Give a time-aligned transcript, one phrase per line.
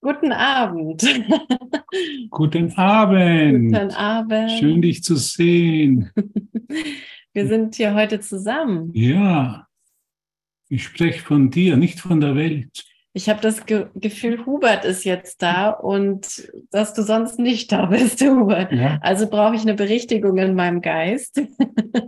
[0.00, 1.02] Guten Abend.
[2.30, 3.72] Guten Abend.
[3.72, 4.50] Guten Abend.
[4.58, 6.10] Schön, dich zu sehen.
[7.32, 8.90] Wir sind hier heute zusammen.
[8.94, 9.68] Ja,
[10.68, 12.84] ich spreche von dir, nicht von der Welt.
[13.14, 17.86] Ich habe das Ge Gefühl, Hubert ist jetzt da und dass du sonst nicht da
[17.86, 18.72] bist, Hubert.
[18.72, 18.98] Ja.
[19.02, 21.42] Also brauche ich eine Berichtigung in meinem Geist.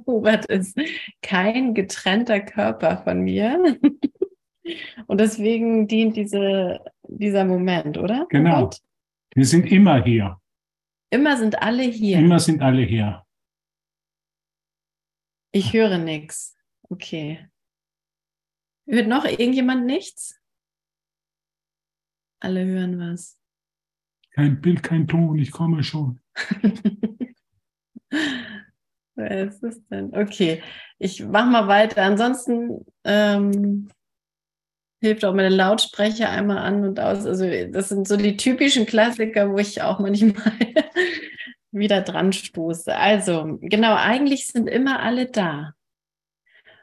[0.06, 0.78] Hubert ist
[1.20, 3.78] kein getrennter Körper von mir.
[5.06, 8.26] Und deswegen dient diese, dieser Moment, oder?
[8.30, 8.56] Genau.
[8.56, 8.82] Hubert?
[9.34, 10.40] Wir sind immer hier.
[11.10, 12.18] Immer sind alle hier.
[12.18, 13.24] Immer sind alle hier.
[15.52, 16.56] Ich höre nichts.
[16.88, 17.48] Okay.
[18.86, 20.40] Hört noch irgendjemand nichts?
[22.40, 23.38] Alle hören was.
[24.32, 26.20] Kein Bild, kein Ton, ich komme schon.
[29.14, 30.12] Wer ist es denn?
[30.14, 30.60] Okay,
[30.98, 32.02] ich mach mal weiter.
[32.02, 33.88] Ansonsten ähm,
[35.04, 37.26] hilft auch meine Lautsprecher einmal an und aus.
[37.26, 40.52] Also das sind so die typischen Klassiker, wo ich auch manchmal
[41.70, 42.96] wieder dran stoße.
[42.96, 45.74] Also genau, eigentlich sind immer alle da.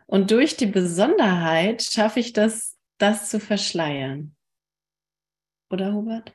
[0.06, 4.36] Und durch die Besonderheit schaffe ich das, das zu verschleiern.
[5.70, 6.34] Oder Hubert?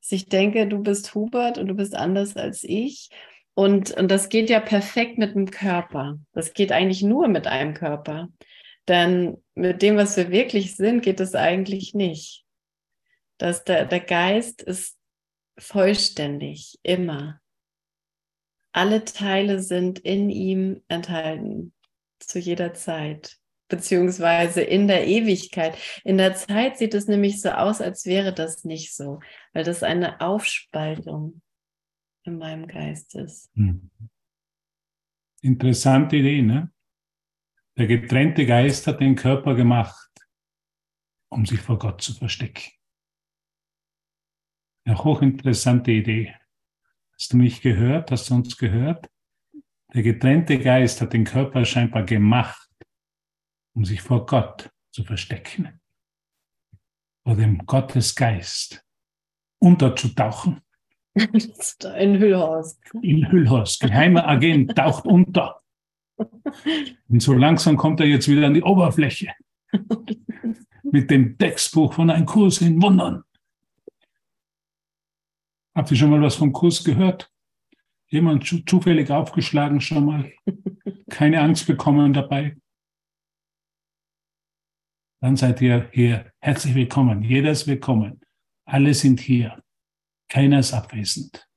[0.00, 3.08] Dass ich denke, du bist Hubert und du bist anders als ich.
[3.54, 6.18] Und, und das geht ja perfekt mit dem Körper.
[6.32, 8.28] Das geht eigentlich nur mit einem Körper.
[8.88, 12.44] Denn mit dem, was wir wirklich sind, geht es eigentlich nicht.
[13.36, 14.98] Dass der, der Geist ist
[15.58, 17.40] vollständig, immer.
[18.72, 21.74] Alle Teile sind in ihm enthalten,
[22.20, 25.76] zu jeder Zeit, beziehungsweise in der Ewigkeit.
[26.04, 29.20] In der Zeit sieht es nämlich so aus, als wäre das nicht so,
[29.52, 31.42] weil das eine Aufspaltung
[32.24, 33.50] in meinem Geist ist.
[33.54, 33.90] Hm.
[35.42, 36.70] Interessante Idee, ne?
[37.78, 40.10] Der getrennte Geist hat den Körper gemacht,
[41.30, 42.72] um sich vor Gott zu verstecken.
[44.84, 46.34] Eine hochinteressante Idee.
[47.12, 48.10] Hast du mich gehört?
[48.10, 49.08] Hast du uns gehört?
[49.94, 52.68] Der getrennte Geist hat den Körper scheinbar gemacht,
[53.74, 55.80] um sich vor Gott zu verstecken.
[57.22, 58.84] Vor dem Gottesgeist
[59.60, 60.60] unterzutauchen.
[61.14, 62.80] In Hüllhorst.
[63.02, 63.80] In Hüllhorst.
[63.80, 65.62] Geheimer Agent taucht unter.
[67.08, 69.28] Und so langsam kommt er jetzt wieder an die Oberfläche.
[70.82, 73.22] Mit dem Textbuch von einem Kurs in Wundern.
[75.74, 77.30] Habt ihr schon mal was vom Kurs gehört?
[78.08, 80.32] Jemand zu- zufällig aufgeschlagen schon mal?
[81.10, 82.56] Keine Angst bekommen dabei?
[85.20, 87.22] Dann seid ihr hier herzlich willkommen.
[87.22, 88.20] Jeder ist willkommen.
[88.64, 89.62] Alle sind hier.
[90.28, 91.48] Keiner ist abwesend.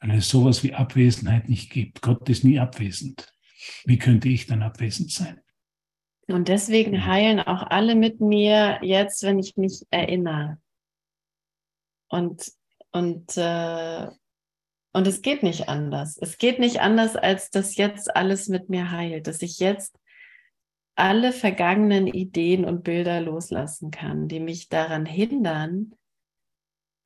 [0.00, 2.02] Weil es sowas wie Abwesenheit nicht gibt.
[2.02, 3.32] Gott ist nie abwesend.
[3.84, 5.40] Wie könnte ich dann abwesend sein?
[6.28, 10.58] Und deswegen heilen auch alle mit mir jetzt, wenn ich mich erinnere.
[12.08, 12.52] Und,
[12.92, 14.08] und, äh,
[14.92, 16.18] und es geht nicht anders.
[16.20, 19.98] Es geht nicht anders, als dass jetzt alles mit mir heilt, dass ich jetzt
[20.96, 25.94] alle vergangenen Ideen und Bilder loslassen kann, die mich daran hindern,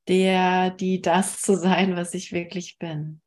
[0.07, 3.20] der, die das zu sein, was ich wirklich bin.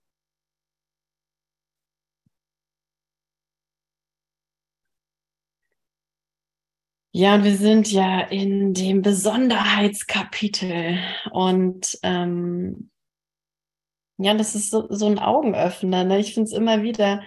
[7.17, 10.99] Ja, und wir sind ja in dem Besonderheitskapitel
[11.31, 12.91] und ähm,
[14.19, 16.03] ja, das ist so, so ein Augenöffner.
[16.03, 16.19] Ne?
[16.19, 17.23] Ich finde es immer wieder,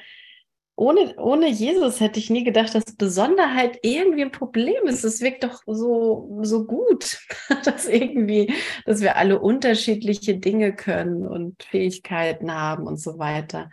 [0.76, 5.06] ohne, ohne Jesus hätte ich nie gedacht, dass Besonderheit irgendwie ein Problem ist.
[5.06, 7.22] Es wirkt doch so, so gut,
[7.64, 8.54] dass irgendwie,
[8.86, 13.70] dass wir alle unterschiedliche Dinge können und Fähigkeiten haben und so weiter.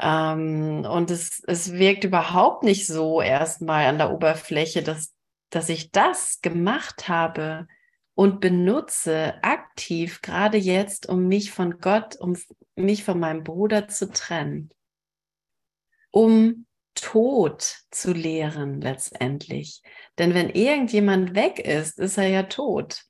[0.00, 5.12] Ähm, und es, es wirkt überhaupt nicht so erstmal an der Oberfläche, dass,
[5.50, 7.66] dass ich das gemacht habe
[8.14, 12.36] und benutze aktiv gerade jetzt, um mich von Gott, um
[12.76, 14.70] mich von meinem Bruder zu trennen,
[16.10, 19.82] um Tod zu lehren letztendlich.
[20.18, 23.04] Denn wenn irgendjemand weg ist, ist er ja tot.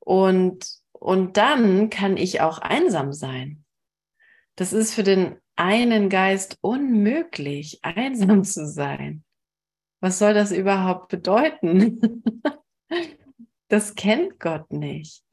[0.00, 3.64] Und, und dann kann ich auch einsam sein.
[4.54, 9.24] Das ist für den einen Geist unmöglich, einsam zu sein.
[10.00, 12.22] Was soll das überhaupt bedeuten?
[13.68, 15.24] Das kennt Gott nicht.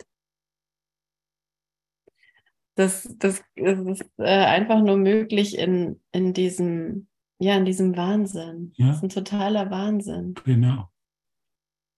[2.76, 8.72] Das, das, das ist äh, einfach nur möglich in, in diesem, ja, in diesem Wahnsinn.
[8.78, 8.88] Ja.
[8.88, 10.36] Das ist ein totaler Wahnsinn.
[10.46, 10.90] Genau.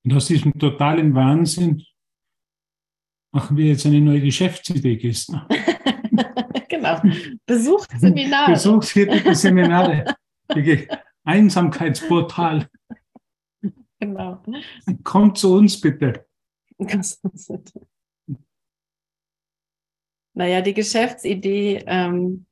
[0.04, 1.84] Und aus diesem totalen Wahnsinn
[3.31, 5.48] machen wir jetzt eine neue Geschäftsidee, Gestner.
[6.69, 7.01] genau.
[7.45, 8.51] Besucht Seminare.
[8.51, 8.88] Besucht
[9.33, 10.16] Seminare.
[11.24, 12.68] Einsamkeitsportal.
[14.00, 14.44] Genau.
[15.04, 16.25] Kommt zu uns bitte.
[20.34, 22.45] Naja, die Geschäftsidee, ähm,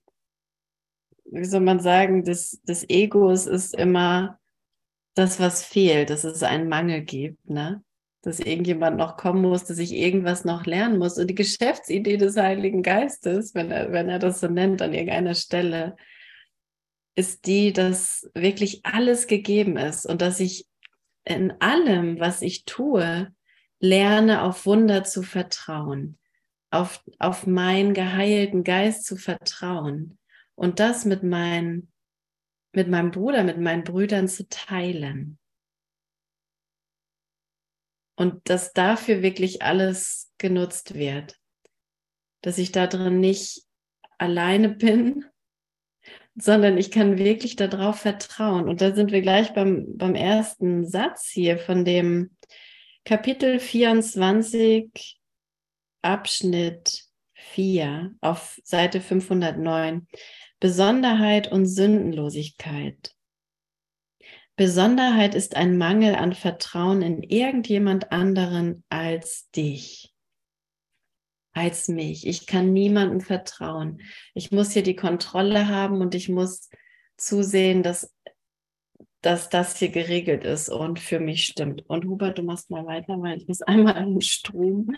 [1.25, 4.39] wie soll man sagen, des, des Egos ist immer
[5.15, 7.83] das, was fehlt, dass es einen Mangel gibt, ne?
[8.21, 11.17] Dass irgendjemand noch kommen muss, dass ich irgendwas noch lernen muss.
[11.17, 15.35] Und die Geschäftsidee des Heiligen Geistes, wenn er, wenn er das so nennt an irgendeiner
[15.35, 15.95] Stelle,
[17.15, 20.67] ist die, dass wirklich alles gegeben ist und dass ich
[21.25, 23.33] in allem, was ich tue,
[23.79, 26.17] lerne auf Wunder zu vertrauen,
[26.71, 30.17] auf, auf meinen geheilten Geist zu vertrauen
[30.55, 31.87] und das mit, mein,
[32.73, 35.38] mit meinem Bruder, mit meinen Brüdern zu teilen.
[38.19, 41.37] Und dass dafür wirklich alles genutzt wird.
[42.41, 43.61] Dass ich da drin nicht
[44.17, 45.23] alleine bin,
[46.35, 48.67] sondern ich kann wirklich darauf vertrauen.
[48.67, 52.35] Und da sind wir gleich beim, beim ersten Satz hier von dem
[53.05, 55.17] Kapitel 24,
[56.01, 57.05] Abschnitt
[57.35, 60.07] 4 auf Seite 509.
[60.59, 63.15] Besonderheit und Sündenlosigkeit.
[64.59, 70.13] Besonderheit ist ein Mangel an Vertrauen in irgendjemand anderen als dich,
[71.53, 72.27] als mich.
[72.27, 74.01] Ich kann niemandem vertrauen.
[74.33, 76.69] Ich muss hier die Kontrolle haben und ich muss
[77.15, 78.13] zusehen, dass,
[79.21, 81.85] dass das hier geregelt ist und für mich stimmt.
[81.87, 84.93] Und Hubert, du machst mal weiter, weil ich muss einmal einen Strom.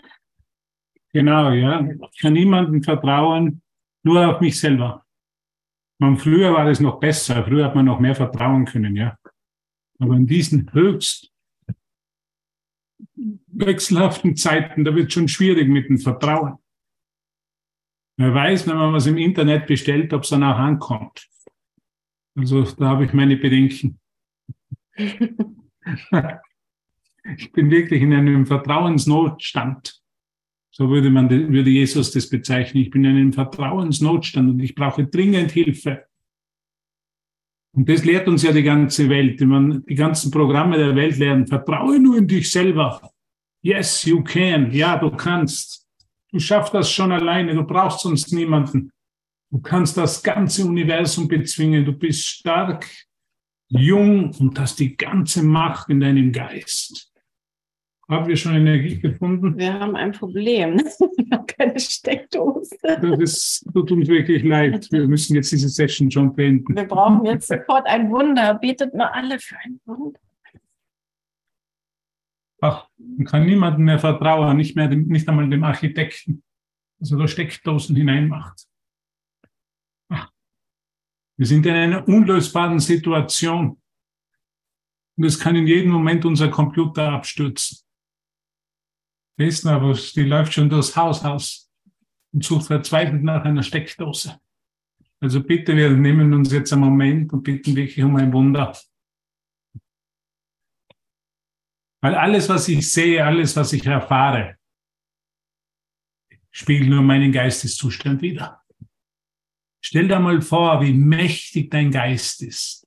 [1.12, 1.86] Genau, ja.
[2.10, 3.62] Ich kann niemandem vertrauen,
[4.02, 5.06] nur auf mich selber.
[5.98, 7.44] Man, früher war das noch besser.
[7.44, 9.16] Früher hat man noch mehr vertrauen können, ja.
[10.02, 11.32] Aber in diesen höchst
[13.46, 16.58] wechselhaften Zeiten, da wird es schon schwierig mit dem Vertrauen.
[18.16, 21.28] Wer weiß, wenn man was im Internet bestellt, ob es dann auch ankommt.
[22.34, 24.00] Also da habe ich meine Bedenken.
[24.96, 25.22] ich
[27.52, 30.02] bin wirklich in einem Vertrauensnotstand.
[30.72, 32.82] So würde man, würde Jesus das bezeichnen.
[32.82, 36.06] Ich bin in einem Vertrauensnotstand und ich brauche dringend Hilfe.
[37.74, 39.40] Und das lehrt uns ja die ganze Welt.
[39.40, 43.10] Man, die ganzen Programme der Welt lernen, vertraue nur in dich selber.
[43.62, 44.70] Yes, you can.
[44.72, 45.86] Ja, du kannst.
[46.30, 47.54] Du schaffst das schon alleine.
[47.54, 48.90] Du brauchst sonst niemanden.
[49.50, 51.84] Du kannst das ganze Universum bezwingen.
[51.84, 52.88] Du bist stark,
[53.68, 57.11] jung und hast die ganze Macht in deinem Geist.
[58.12, 59.56] Haben wir schon Energie gefunden?
[59.56, 60.76] Wir haben ein Problem.
[61.16, 62.76] Wir haben keine Steckdose.
[62.82, 64.86] Das tut uns wirklich leid.
[64.92, 66.76] Wir müssen jetzt diese Session schon beenden.
[66.76, 68.52] Wir brauchen jetzt sofort ein Wunder.
[68.54, 70.20] Betet mal alle für ein Wunder.
[72.60, 76.42] Ach, man kann niemandem mehr vertrauen, nicht mehr dem, nicht einmal dem Architekten,
[76.98, 78.66] dass er da Steckdosen hineinmacht.
[80.10, 80.30] Ach,
[81.38, 83.80] wir sind in einer unlösbaren Situation.
[85.16, 87.81] Und es kann in jedem Moment unser Computer abstürzen.
[89.42, 91.70] Wissen aber, die läuft schon durchs Haus aus
[92.32, 94.40] und sucht verzweifelt nach einer Steckdose.
[95.20, 98.76] Also bitte, wir nehmen uns jetzt einen Moment und bitten wirklich um ein Wunder.
[102.00, 104.56] Weil alles, was ich sehe, alles, was ich erfahre,
[106.50, 108.62] spiegelt nur meinen Geisteszustand wider.
[109.80, 112.86] Stell dir mal vor, wie mächtig dein Geist ist.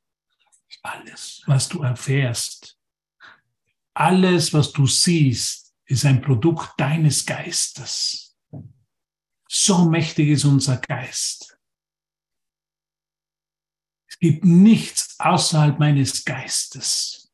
[0.82, 2.78] Alles, was du erfährst,
[3.94, 8.36] alles, was du siehst, ist ein Produkt deines Geistes.
[9.48, 11.58] So mächtig ist unser Geist.
[14.08, 17.32] Es gibt nichts außerhalb meines Geistes.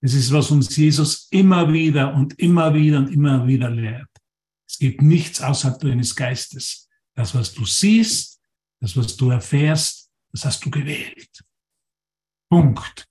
[0.00, 4.10] Es ist, was uns Jesus immer wieder und immer wieder und immer wieder lehrt.
[4.68, 6.88] Es gibt nichts außerhalb deines Geistes.
[7.14, 8.40] Das, was du siehst,
[8.80, 11.42] das, was du erfährst, das hast du gewählt.
[12.50, 13.08] Punkt.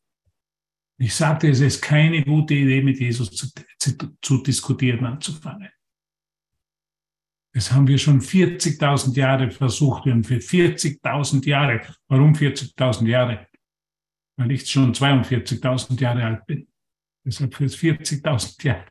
[0.98, 3.48] Ich sagte, es ist keine gute Idee, mit Jesus zu,
[3.78, 5.70] zu, zu diskutieren anzufangen.
[7.54, 10.06] Das haben wir schon 40.000 Jahre versucht.
[10.06, 13.48] Wir haben für 40.000 Jahre, warum 40.000 Jahre?
[14.38, 16.68] Weil ich schon 42.000 Jahre alt bin.
[17.26, 18.86] Deshalb für 40.000 Jahre.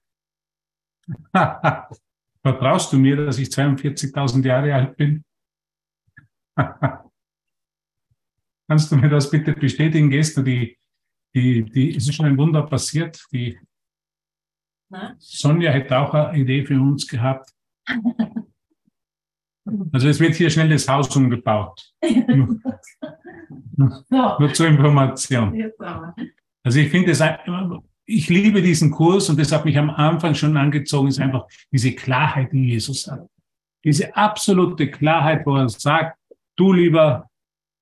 [2.43, 5.25] Vertraust du mir, dass ich 42.000 Jahre alt bin?
[8.67, 10.09] Kannst du mir das bitte bestätigen?
[10.09, 10.79] Gehst du die
[11.35, 13.25] die, die, es ist schon ein Wunder passiert.
[13.33, 13.59] Die
[14.89, 15.17] Na?
[15.19, 17.51] Sonja hätte auch eine Idee für uns gehabt.
[19.93, 21.93] Also es wird hier schnell das Haus umgebaut.
[23.77, 25.73] nur, nur zur Information.
[26.63, 27.23] Also ich finde es,
[28.07, 31.93] ich liebe diesen Kurs und das hat mich am Anfang schon angezogen, ist einfach diese
[31.93, 33.27] Klarheit, die Jesus hat.
[33.83, 36.19] Diese absolute Klarheit, wo er sagt,
[36.57, 37.29] du lieber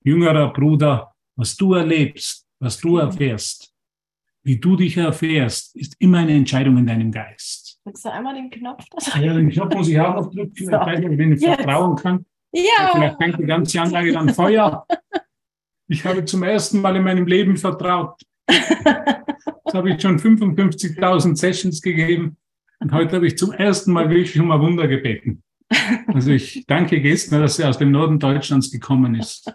[0.04, 3.74] jüngerer Bruder, was du erlebst, was du erfährst,
[4.44, 7.80] wie du dich erfährst, ist immer eine Entscheidung in deinem Geist.
[7.84, 8.84] Drückst du einmal den Knopf?
[9.20, 10.54] Ja, den Knopf muss ich auch noch drücken.
[10.54, 10.64] So.
[10.64, 11.56] Ich weiß nicht, wenn ich yes.
[11.56, 12.24] vertrauen kann.
[12.52, 12.90] Ja.
[12.92, 14.86] Vielleicht fängt die ganze Anlage dann Feuer.
[15.88, 18.22] Ich habe zum ersten Mal in meinem Leben vertraut.
[18.48, 22.36] Jetzt habe ich schon 55.000 Sessions gegeben
[22.78, 25.42] und heute habe ich zum ersten Mal wirklich um ein Wunder gebeten.
[26.06, 29.52] Also ich danke Gestner, dass sie aus dem Norden Deutschlands gekommen ist,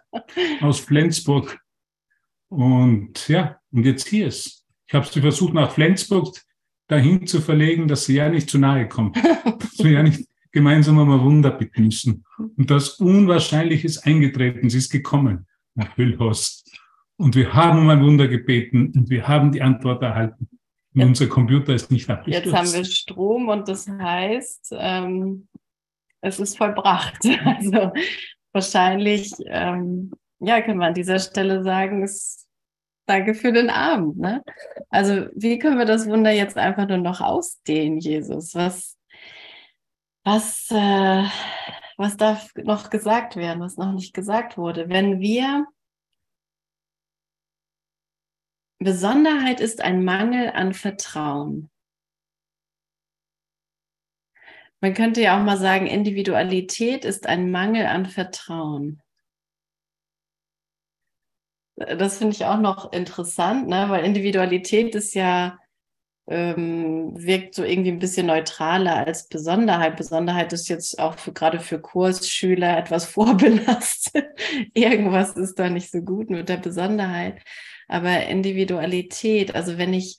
[0.61, 1.59] aus Flensburg.
[2.49, 4.65] Und ja, und jetzt hier ist.
[4.87, 6.37] Ich habe sie versucht, nach Flensburg
[6.87, 9.17] dahin zu verlegen, dass sie ja nicht zu nahe kommt.
[9.43, 12.23] Dass wir ja nicht gemeinsam um ein Wunder bitten müssen.
[12.37, 14.69] Und das Unwahrscheinliche ist eingetreten.
[14.69, 16.79] Sie ist gekommen nach Wildhorst.
[17.17, 20.47] Und wir haben um ein Wunder gebeten und wir haben die Antwort erhalten.
[20.93, 22.45] Und jetzt, unser Computer ist nicht abgestürzt.
[22.45, 25.47] Jetzt haben wir Strom und das heißt, ähm,
[26.21, 27.19] es ist vollbracht.
[27.45, 27.91] Also
[28.51, 32.47] wahrscheinlich, ähm, ja, können wir an dieser Stelle sagen, es
[33.07, 34.17] danke für den Abend.
[34.17, 34.43] Ne?
[34.89, 38.53] Also wie können wir das Wunder jetzt einfach nur noch ausdehnen, Jesus?
[38.53, 38.97] Was,
[40.23, 41.23] was, äh,
[41.97, 44.89] was darf noch gesagt werden, was noch nicht gesagt wurde?
[44.89, 45.65] Wenn wir
[48.79, 51.71] Besonderheit ist ein Mangel an Vertrauen.
[54.81, 59.01] Man könnte ja auch mal sagen, Individualität ist ein Mangel an Vertrauen.
[61.77, 63.85] Das finde ich auch noch interessant, ne?
[63.89, 65.59] weil Individualität ist ja,
[66.25, 69.95] ähm, wirkt so irgendwie ein bisschen neutraler als Besonderheit.
[69.95, 74.25] Besonderheit ist jetzt auch für, gerade für Kursschüler etwas vorbelastet.
[74.73, 77.43] Irgendwas ist da nicht so gut mit der Besonderheit.
[77.87, 80.17] Aber Individualität, also wenn ich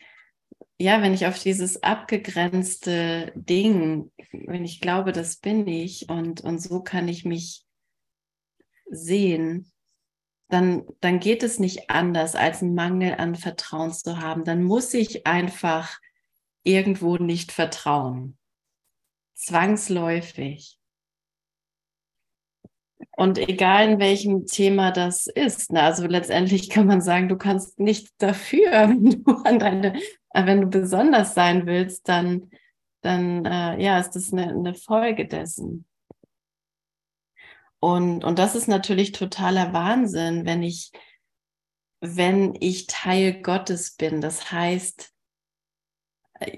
[0.81, 6.61] ja, wenn ich auf dieses abgegrenzte Ding, wenn ich glaube, das bin ich und, und
[6.61, 7.65] so kann ich mich
[8.88, 9.73] sehen,
[10.49, 14.45] dann, dann geht es nicht anders, als einen Mangel an Vertrauen zu haben.
[14.45, 15.99] Dann muss ich einfach
[16.62, 18.38] irgendwo nicht vertrauen.
[19.35, 20.78] Zwangsläufig.
[23.17, 27.78] Und egal in welchem Thema das ist, ne, also letztendlich kann man sagen, du kannst
[27.78, 30.00] nichts dafür, wenn du deine
[30.35, 32.50] wenn du besonders sein willst, dann,
[33.00, 35.87] dann äh, ja, ist das eine, eine Folge dessen.
[37.81, 40.91] Und, und das ist natürlich totaler Wahnsinn, wenn ich,
[42.01, 44.21] wenn ich Teil Gottes bin.
[44.21, 45.15] Das heißt,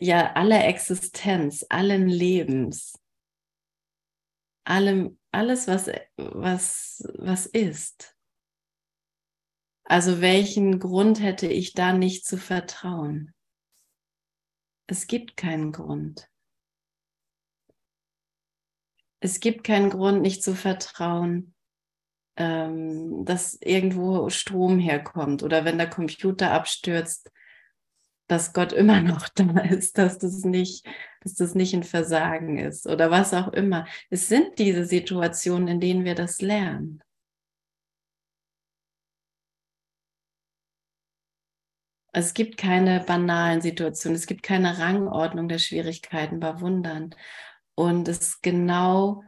[0.01, 2.99] ja, aller Existenz, allen Lebens,
[4.65, 8.17] allem, alles, was, was, was ist.
[9.85, 13.35] Also welchen Grund hätte ich da nicht zu vertrauen?
[14.87, 16.30] Es gibt keinen Grund.
[19.21, 21.55] Es gibt keinen Grund, nicht zu vertrauen,
[22.37, 27.31] ähm, dass irgendwo Strom herkommt oder wenn der Computer abstürzt,
[28.29, 30.87] dass Gott immer noch da ist, dass das nicht,
[31.23, 33.87] dass das nicht ein Versagen ist oder was auch immer.
[34.09, 37.03] Es sind diese Situationen, in denen wir das lernen.
[42.13, 47.15] Es gibt keine banalen Situationen, es gibt keine Rangordnung der Schwierigkeiten bei Wundern.
[47.81, 49.25] Und es genau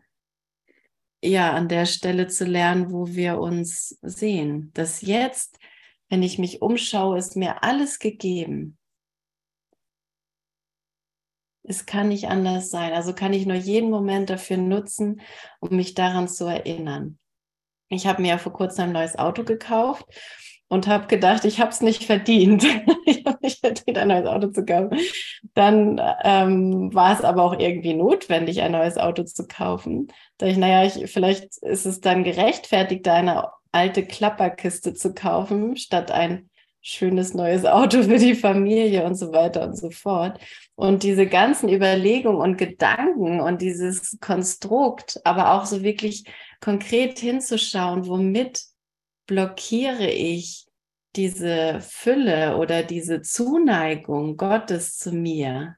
[1.25, 4.71] ja an der Stelle zu lernen, wo wir uns sehen.
[4.75, 5.59] Dass jetzt,
[6.11, 8.76] wenn ich mich umschaue, ist mir alles gegeben.
[11.62, 12.92] Es kann nicht anders sein.
[12.92, 15.23] Also kann ich nur jeden Moment dafür nutzen,
[15.59, 17.18] um mich daran zu erinnern.
[17.88, 20.04] Ich habe mir ja vor kurzem ein neues Auto gekauft
[20.73, 22.64] und habe gedacht, ich habe es nicht verdient.
[23.05, 24.99] ich habe nicht verdient, ein neues Auto zu kaufen.
[25.52, 30.09] Dann ähm, war es aber auch irgendwie notwendig, ein neues Auto zu kaufen.
[30.38, 36.11] Da ich, naja, ich, vielleicht ist es dann gerechtfertigt, eine alte Klapperkiste zu kaufen, statt
[36.11, 36.49] ein
[36.81, 40.41] schönes neues Auto für die Familie und so weiter und so fort.
[40.75, 46.25] Und diese ganzen Überlegungen und Gedanken und dieses Konstrukt, aber auch so wirklich
[46.61, 48.72] konkret hinzuschauen, womit
[49.26, 50.67] blockiere ich
[51.17, 55.76] diese Fülle oder diese Zuneigung Gottes zu mir.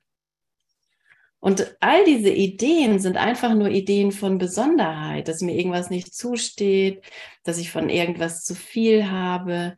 [1.40, 7.04] Und all diese Ideen sind einfach nur Ideen von Besonderheit, dass mir irgendwas nicht zusteht,
[7.42, 9.76] dass ich von irgendwas zu viel habe,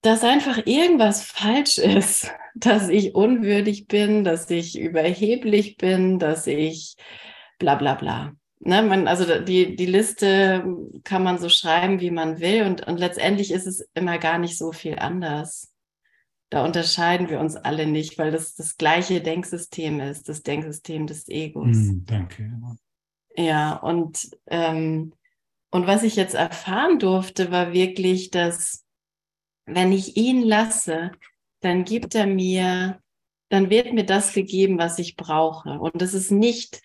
[0.00, 6.96] dass einfach irgendwas falsch ist, dass ich unwürdig bin, dass ich überheblich bin, dass ich
[7.58, 8.34] bla bla bla
[8.64, 10.64] ne, man, also die, die Liste
[11.04, 12.64] kann man so schreiben, wie man will.
[12.64, 15.72] Und, und letztendlich ist es immer gar nicht so viel anders.
[16.50, 21.28] Da unterscheiden wir uns alle nicht, weil das das gleiche Denksystem ist, das Denksystem des
[21.28, 21.76] Egos.
[21.76, 22.50] Mm, danke.
[23.36, 25.14] Ja, und, ähm,
[25.74, 28.84] Und was ich jetzt erfahren durfte, war wirklich, dass
[29.64, 31.12] wenn ich ihn lasse,
[31.60, 33.00] dann gibt er mir,
[33.48, 35.80] dann wird mir das gegeben, was ich brauche.
[35.80, 36.82] Und das ist nicht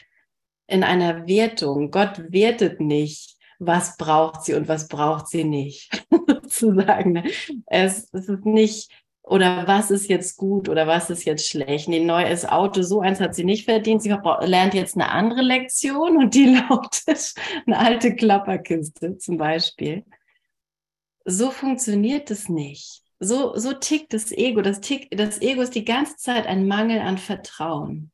[0.67, 1.91] in einer Wertung.
[1.91, 7.13] Gott wertet nicht, was braucht sie und was braucht sie nicht, sozusagen.
[7.13, 7.23] Ne?
[7.65, 8.91] Es, es ist nicht,
[9.23, 11.87] oder was ist jetzt gut oder was ist jetzt schlecht.
[11.87, 14.01] Nee, neues Auto, so eins hat sie nicht verdient.
[14.01, 17.33] Sie lernt jetzt eine andere Lektion und die lautet
[17.65, 20.05] eine alte Klapperkiste zum Beispiel.
[21.25, 23.03] So funktioniert es nicht.
[23.19, 24.61] So, so tickt das Ego.
[24.61, 28.11] Das, tick, das Ego ist die ganze Zeit ein Mangel an Vertrauen.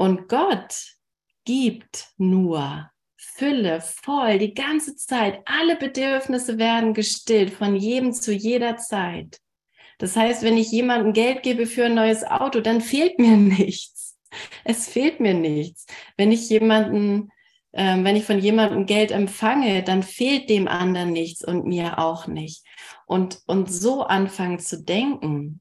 [0.00, 0.96] Und Gott
[1.44, 5.42] gibt nur Fülle, voll, die ganze Zeit.
[5.44, 9.42] Alle Bedürfnisse werden gestillt, von jedem zu jeder Zeit.
[9.98, 14.16] Das heißt, wenn ich jemandem Geld gebe für ein neues Auto, dann fehlt mir nichts.
[14.64, 15.84] Es fehlt mir nichts.
[16.16, 17.28] Wenn ich jemanden,
[17.72, 22.26] äh, wenn ich von jemandem Geld empfange, dann fehlt dem anderen nichts und mir auch
[22.26, 22.64] nicht.
[23.04, 25.60] Und, und so anfangen zu denken,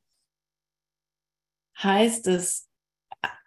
[1.77, 2.68] heißt es,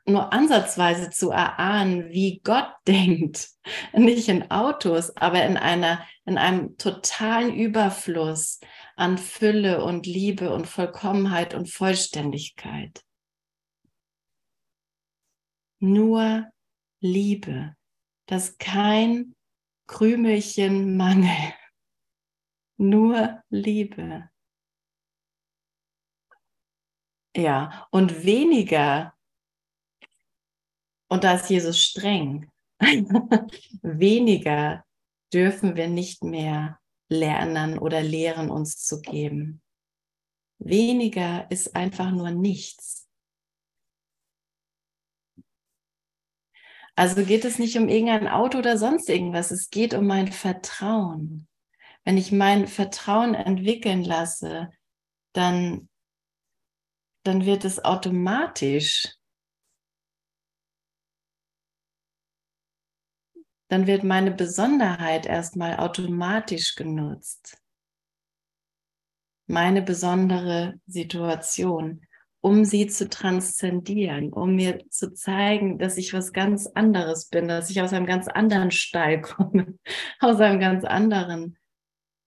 [0.05, 3.51] nur ansatzweise zu erahnen, wie Gott denkt.
[3.93, 8.61] Nicht in Autos, aber in einer, in einem totalen Überfluss
[8.97, 13.05] an Fülle und Liebe und Vollkommenheit und Vollständigkeit.
[15.79, 16.49] Nur
[17.01, 17.75] Liebe,
[18.27, 19.35] das kein
[19.89, 21.29] Krümelchen Mangel,
[22.77, 24.29] nur Liebe.
[27.35, 29.15] Ja, und weniger,
[31.13, 32.51] und da ist Jesus streng,
[33.83, 34.83] weniger
[35.31, 36.79] dürfen wir nicht mehr
[37.11, 39.61] lernen oder lehren uns zu geben.
[40.59, 43.07] Weniger ist einfach nur nichts.
[46.95, 51.47] Also geht es nicht um irgendein Auto oder sonst irgendwas, es geht um mein Vertrauen.
[52.05, 54.71] Wenn ich mein Vertrauen entwickeln lasse,
[55.35, 55.91] dann,
[57.23, 59.19] dann wird es automatisch
[63.73, 67.57] dann wird meine Besonderheit erstmal automatisch genutzt.
[69.47, 72.03] Meine besondere Situation,
[72.43, 77.71] um sie zu transzendieren, um mir zu zeigen, dass ich was ganz anderes bin, dass
[77.71, 79.79] ich aus einem ganz anderen Stall komme,
[80.21, 81.57] aus einem ganz anderen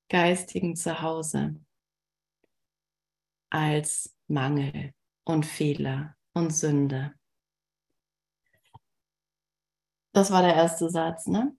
[0.09, 1.63] geistigen Zuhause
[3.51, 4.93] als Mangel
[5.25, 7.13] und Fehler und Sünde.
[10.15, 11.53] Das war der erste Satz, ne?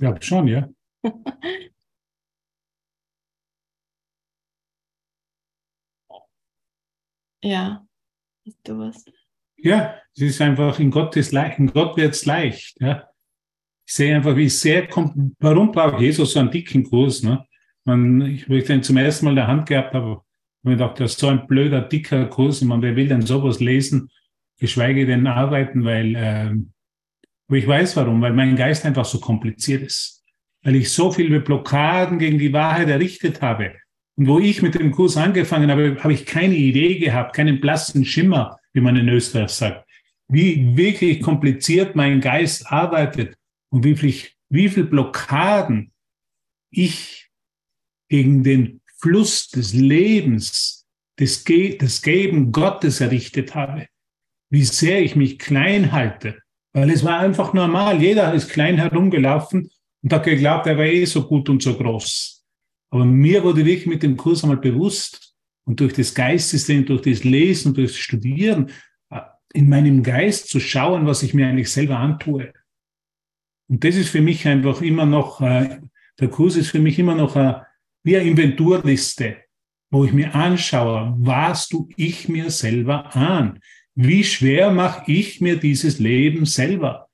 [0.00, 0.68] Ja, schon, ja.
[7.44, 7.86] ja,
[8.64, 9.04] du was?
[9.56, 13.08] Ja, es ist einfach, in Gott ist leicht, in Gott wird es leicht, ja.
[13.86, 17.46] Ich sehe einfach, wie sehr kommt, warum braucht Jesus so einen dicken Kurs, ne?
[17.84, 20.24] Man, ich, wo ich den zum ersten Mal in der Hand gehabt habe, habe
[20.64, 23.60] ich gedacht, das ist so ein blöder, dicker Kurs, ich meine, wer will denn sowas
[23.60, 24.10] lesen,
[24.58, 26.71] geschweige denn arbeiten, weil, ähm,
[27.48, 30.24] aber ich weiß warum, weil mein Geist einfach so kompliziert ist.
[30.62, 33.74] Weil ich so viele Blockaden gegen die Wahrheit errichtet habe.
[34.16, 38.04] Und wo ich mit dem Kurs angefangen habe, habe ich keine Idee gehabt, keinen blassen
[38.04, 39.88] Schimmer, wie man in Österreich sagt.
[40.28, 43.36] Wie wirklich kompliziert mein Geist arbeitet
[43.70, 44.14] und wie viel,
[44.48, 45.92] wie viel Blockaden
[46.70, 47.28] ich
[48.08, 50.86] gegen den Fluss des Lebens,
[51.18, 53.88] des, Ge des Geben Gottes errichtet habe.
[54.50, 56.41] Wie sehr ich mich klein halte
[56.72, 58.00] weil es war einfach normal.
[58.00, 59.70] Jeder ist klein herumgelaufen
[60.02, 62.44] und hat geglaubt, er wäre eh so gut und so groß.
[62.90, 67.24] Aber mir wurde wirklich mit dem Kurs einmal bewusst und durch das Geistessystem, durch das
[67.24, 68.70] Lesen, durch das Studieren,
[69.10, 69.20] äh,
[69.54, 72.52] in meinem Geist zu schauen, was ich mir eigentlich selber antue.
[73.68, 75.80] Und das ist für mich einfach immer noch, äh,
[76.20, 77.36] der Kurs ist für mich immer noch
[78.04, 79.36] wie eine Inventurliste,
[79.90, 83.60] wo ich mir anschaue, was tue ich mir selber an?
[83.94, 87.08] Wie schwer mache ich mir dieses Leben selber?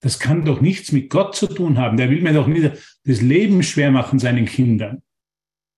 [0.00, 1.96] Das kann doch nichts mit Gott zu tun haben.
[1.96, 2.72] Der will mir doch nicht
[3.04, 5.02] das Leben schwer machen seinen Kindern.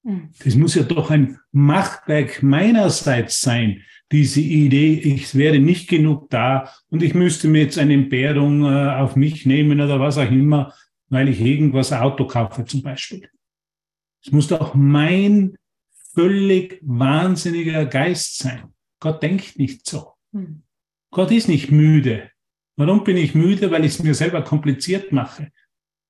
[0.05, 0.31] Hm.
[0.45, 6.71] Das muss ja doch ein Machtwerk meinerseits sein, diese Idee, ich wäre nicht genug da
[6.91, 10.75] und ich müsste mir jetzt eine Entbehrung äh, auf mich nehmen oder was auch immer,
[11.09, 13.29] weil ich irgendwas Auto kaufe zum Beispiel.
[14.23, 15.57] Es muss doch mein
[16.15, 18.75] völlig wahnsinniger Geist sein.
[19.01, 20.12] Gott denkt nicht so.
[20.33, 20.63] Hm.
[21.11, 22.31] Gott ist nicht müde.
[22.77, 23.71] Warum bin ich müde?
[23.71, 25.53] Weil ich es mir selber kompliziert mache.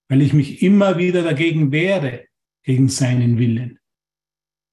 [0.09, 2.27] Weil ich mich immer wieder dagegen wehre,
[2.63, 3.79] gegen seinen Willen.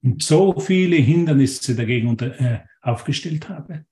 [0.02, 3.84] Und so viele Hindernisse dagegen unter, äh, aufgestellt habe.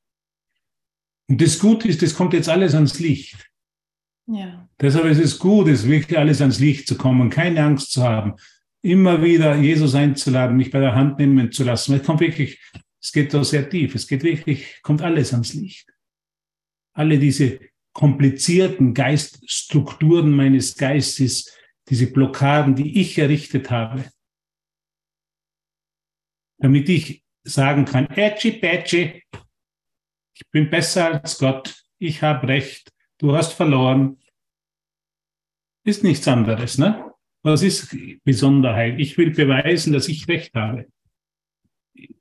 [1.29, 3.51] Und das Gute ist, das kommt jetzt alles ans Licht.
[4.27, 4.68] Ja.
[4.81, 8.35] Deshalb ist es gut, es wirklich alles ans Licht zu kommen, keine Angst zu haben,
[8.83, 11.94] immer wieder Jesus einzuladen, mich bei der Hand nehmen zu lassen.
[11.94, 12.61] Es kommt wirklich,
[13.01, 15.89] es geht doch sehr tief, es geht wirklich, kommt alles ans Licht.
[16.95, 17.61] Alle diese
[17.93, 21.57] komplizierten Geiststrukturen meines Geistes,
[21.89, 24.05] diese Blockaden, die ich errichtet habe,
[26.59, 29.23] damit ich sagen kann, Ätschi, Pätschi,
[30.35, 34.21] ich bin besser als Gott, ich habe Recht, du hast verloren.
[35.85, 37.15] Ist nichts anderes, ne?
[37.43, 38.99] Was ist Besonderheit?
[38.99, 40.89] Ich will beweisen, dass ich Recht habe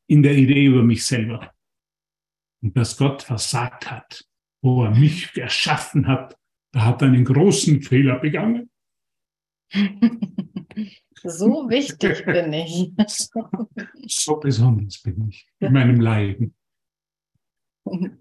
[0.08, 1.54] in der Idee über mich selber.
[2.62, 4.26] Und dass Gott versagt hat,
[4.62, 6.38] wo er mich erschaffen hat,
[6.74, 8.70] da hat er einen großen Fehler begangen.
[11.24, 12.92] So wichtig bin ich.
[14.08, 16.56] So besonders bin ich in meinem Leiden.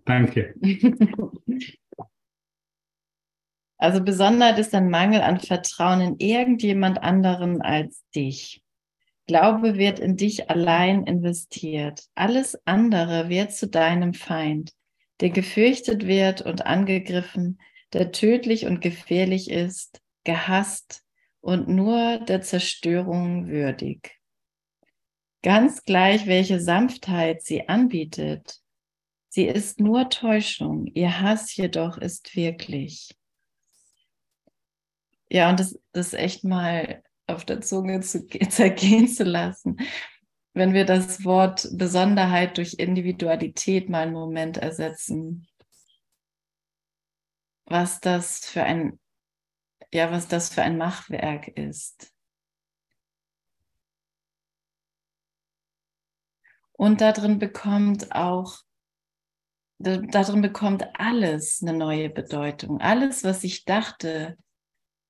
[0.04, 0.54] Danke.
[3.78, 8.62] Also Besonderheit ist ein Mangel an Vertrauen in irgendjemand anderen als dich.
[9.26, 12.04] Glaube wird in dich allein investiert.
[12.14, 14.72] Alles andere wird zu deinem Feind,
[15.20, 17.60] der gefürchtet wird und angegriffen,
[17.92, 21.02] der tödlich und gefährlich ist, gehasst
[21.40, 24.16] und nur der Zerstörung würdig.
[25.42, 28.60] Ganz gleich, welche Sanftheit sie anbietet,
[29.28, 33.16] sie ist nur Täuschung, ihr Hass jedoch ist wirklich.
[35.28, 39.76] Ja, und das, das echt mal auf der Zunge zu, zergehen zu lassen.
[40.54, 45.46] Wenn wir das Wort Besonderheit durch Individualität mal einen Moment ersetzen,
[47.66, 48.98] was das für ein,
[49.92, 52.12] ja, was das für ein Machwerk ist.
[56.72, 58.60] Und darin bekommt auch,
[59.78, 62.80] darin bekommt alles eine neue Bedeutung.
[62.80, 64.36] Alles, was ich dachte,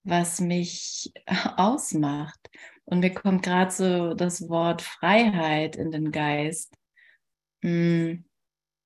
[0.07, 1.13] was mich
[1.57, 2.51] ausmacht.
[2.85, 6.73] Und mir kommt gerade so das Wort Freiheit in den Geist.
[7.63, 8.25] Mm.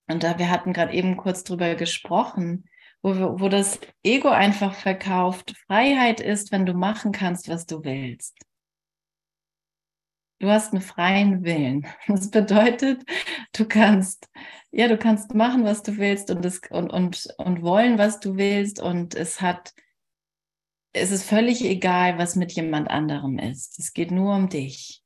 [0.09, 2.69] Und da wir hatten gerade eben kurz drüber gesprochen,
[3.03, 7.85] wo, wir, wo das Ego einfach verkauft, Freiheit ist, wenn du machen kannst, was du
[7.85, 8.37] willst.
[10.41, 11.87] Du hast einen freien Willen.
[12.09, 13.05] Das bedeutet,
[13.53, 14.29] du kannst,
[14.71, 18.37] ja, du kannst machen, was du willst und, das, und, und, und wollen, was du
[18.37, 18.81] willst.
[18.81, 19.75] Und es hat
[20.93, 23.79] es ist völlig egal, was mit jemand anderem ist.
[23.79, 25.03] Es geht nur um dich.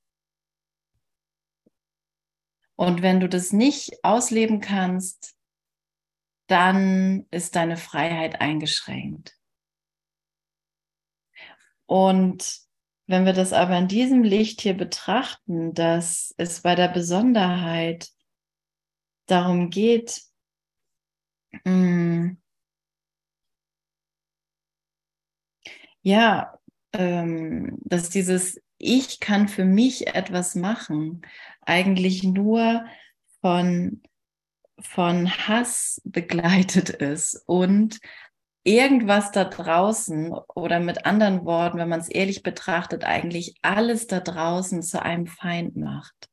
[2.76, 5.34] Und wenn du das nicht ausleben kannst,
[6.48, 9.36] dann ist deine Freiheit eingeschränkt.
[11.86, 12.60] Und
[13.06, 18.08] wenn wir das aber in diesem Licht hier betrachten, dass es bei der Besonderheit
[19.26, 20.22] darum geht,
[21.64, 22.36] mh,
[26.04, 26.58] ja,
[26.92, 31.22] ähm, dass dieses Ich kann für mich etwas machen
[31.62, 32.84] eigentlich nur
[33.40, 34.02] von,
[34.78, 38.00] von Hass begleitet ist und
[38.64, 44.20] irgendwas da draußen oder mit anderen Worten, wenn man es ehrlich betrachtet, eigentlich alles da
[44.20, 46.28] draußen zu einem Feind macht.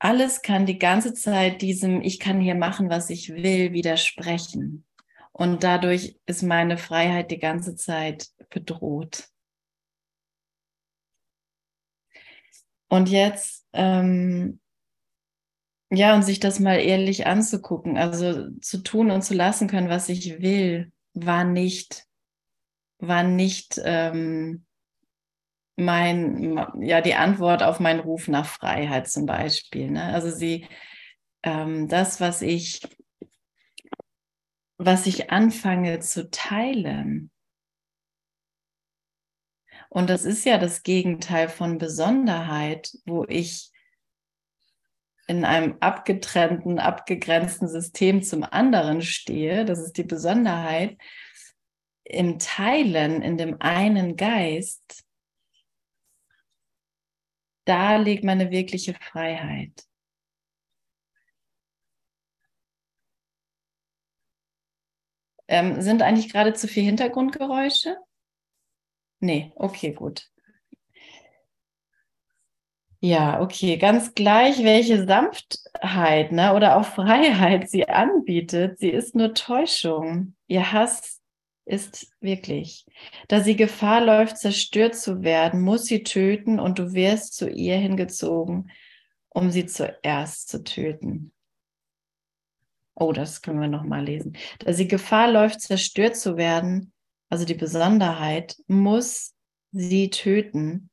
[0.00, 4.84] Alles kann die ganze Zeit diesem Ich kann hier machen, was ich will, widersprechen.
[5.32, 9.28] Und dadurch ist meine Freiheit die ganze Zeit bedroht.
[12.88, 14.60] Und jetzt, ähm,
[15.90, 20.10] ja, und sich das mal ehrlich anzugucken, also zu tun und zu lassen können, was
[20.10, 22.04] ich will, war nicht,
[22.98, 24.66] war nicht ähm,
[25.76, 29.90] mein, ja, die Antwort auf meinen Ruf nach Freiheit zum Beispiel.
[29.90, 30.04] Ne?
[30.04, 30.66] Also sie,
[31.42, 32.82] ähm, das, was ich
[34.84, 37.30] was ich anfange zu teilen.
[39.88, 43.70] Und das ist ja das Gegenteil von Besonderheit, wo ich
[45.26, 49.64] in einem abgetrennten, abgegrenzten System zum anderen stehe.
[49.64, 50.98] Das ist die Besonderheit.
[52.04, 55.04] Im Teilen, in dem einen Geist,
[57.64, 59.86] da liegt meine wirkliche Freiheit.
[65.52, 67.98] Ähm, sind eigentlich gerade zu viel Hintergrundgeräusche?
[69.20, 70.30] Nee, okay, gut.
[73.00, 79.34] Ja, okay, ganz gleich, welche Sanftheit ne, oder auch Freiheit sie anbietet, sie ist nur
[79.34, 80.36] Täuschung.
[80.46, 81.20] Ihr Hass
[81.66, 82.86] ist wirklich.
[83.28, 87.76] Da sie Gefahr läuft, zerstört zu werden, muss sie töten und du wirst zu ihr
[87.76, 88.70] hingezogen,
[89.28, 91.31] um sie zuerst zu töten.
[92.94, 94.36] Oh, das können wir nochmal lesen.
[94.58, 96.92] Da sie Gefahr läuft, zerstört zu werden,
[97.30, 99.34] also die Besonderheit, muss
[99.70, 100.90] sie töten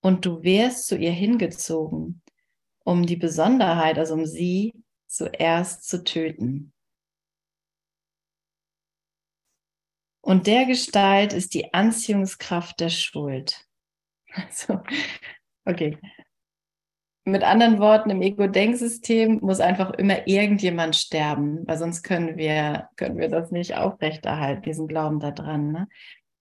[0.00, 2.22] und du wärst zu ihr hingezogen,
[2.84, 4.72] um die Besonderheit, also um sie
[5.06, 6.72] zuerst zu töten.
[10.20, 13.62] Und der Gestalt ist die Anziehungskraft der Schuld.
[14.28, 14.82] Also,
[15.64, 15.98] okay.
[17.28, 23.18] Mit anderen Worten, im Ego-Denksystem muss einfach immer irgendjemand sterben, weil sonst können wir, können
[23.18, 25.72] wir das nicht aufrechterhalten, diesen Glauben daran.
[25.72, 25.88] Ne?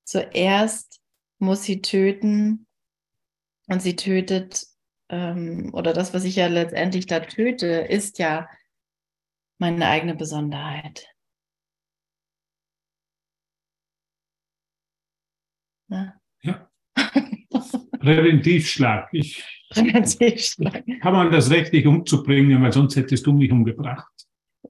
[0.04, 1.02] Zuerst
[1.40, 2.68] muss sie töten
[3.68, 4.68] und sie tötet,
[5.10, 8.48] ähm, oder das, was ich ja letztendlich da töte, ist ja
[9.58, 11.08] meine eigene Besonderheit.
[15.88, 16.20] Ne?
[18.06, 19.10] Präventivschlag.
[19.12, 20.84] Ich Präventivschlag.
[21.02, 24.12] Kann man das Recht, dich umzubringen, weil sonst hättest du mich umgebracht.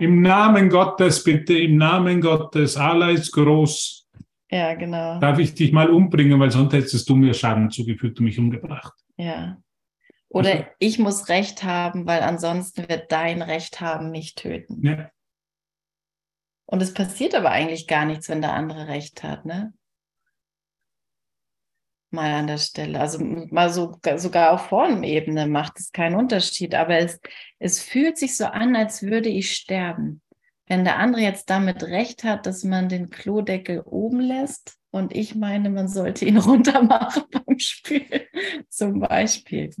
[0.00, 4.08] Im Namen Gottes, bitte, im Namen Gottes, Allah ist groß.
[4.50, 5.18] Ja, genau.
[5.20, 8.94] Darf ich dich mal umbringen, weil sonst hättest du mir Schaden zugefügt und mich umgebracht.
[9.16, 9.58] Ja.
[10.28, 14.86] Oder also, ich muss Recht haben, weil ansonsten wird dein Recht haben, mich töten.
[14.86, 15.10] Ja.
[16.66, 19.74] Und es passiert aber eigentlich gar nichts, wenn der andere Recht hat, ne?
[22.14, 23.00] Mal an der Stelle.
[23.00, 27.20] Also mal so, sogar auf Formebene macht es keinen Unterschied, aber es,
[27.58, 30.22] es fühlt sich so an, als würde ich sterben.
[30.66, 35.34] Wenn der andere jetzt damit recht hat, dass man den Klodeckel oben lässt und ich
[35.34, 38.06] meine, man sollte ihn runter machen beim Spiel,
[38.68, 39.74] zum Beispiel.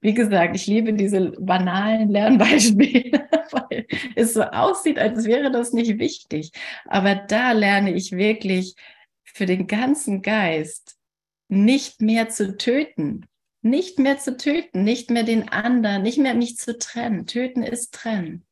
[0.00, 5.98] Wie gesagt, ich liebe diese banalen Lernbeispiele, weil es so aussieht, als wäre das nicht
[5.98, 6.52] wichtig.
[6.86, 8.76] Aber da lerne ich wirklich
[9.24, 10.99] für den ganzen Geist
[11.50, 13.26] nicht mehr zu töten,
[13.62, 17.26] nicht mehr zu töten, nicht mehr den anderen, nicht mehr mich zu trennen.
[17.26, 18.46] Töten ist trennen.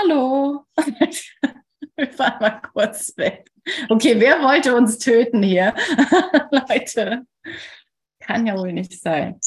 [0.00, 0.64] Hallo.
[1.96, 3.50] Wir fahren mal kurz weg.
[3.88, 5.74] Okay, wer wollte uns töten hier?
[6.52, 7.26] Leute,
[8.20, 9.40] kann ja wohl nicht sein.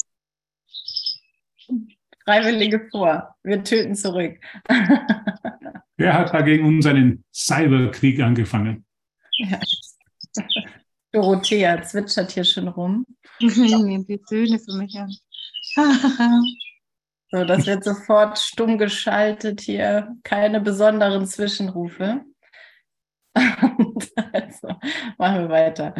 [2.24, 4.38] Freiwillige vor, wir töten zurück.
[5.96, 8.84] wer hat dagegen uns einen Cyberkrieg angefangen?
[9.38, 9.58] Ja.
[11.12, 13.06] Dorothea zwitschert hier schon rum.
[13.40, 15.16] Nehmt die Töne für mich an.
[17.34, 20.14] So, das wird sofort stumm geschaltet hier.
[20.22, 22.26] Keine besonderen Zwischenrufe.
[23.34, 24.68] also,
[25.16, 25.94] machen wir weiter.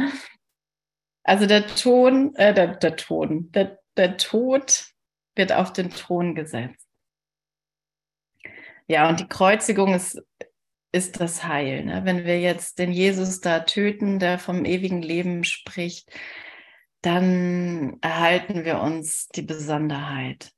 [1.25, 4.88] Also der Ton, äh, der, der Ton, der, der Tod
[5.35, 6.87] wird auf den Thron gesetzt.
[8.87, 10.21] Ja, und die Kreuzigung ist,
[10.92, 11.87] ist das Heil.
[11.87, 12.05] Ne?
[12.05, 16.11] Wenn wir jetzt den Jesus da töten, der vom ewigen Leben spricht,
[17.01, 20.52] dann erhalten wir uns die Besonderheit.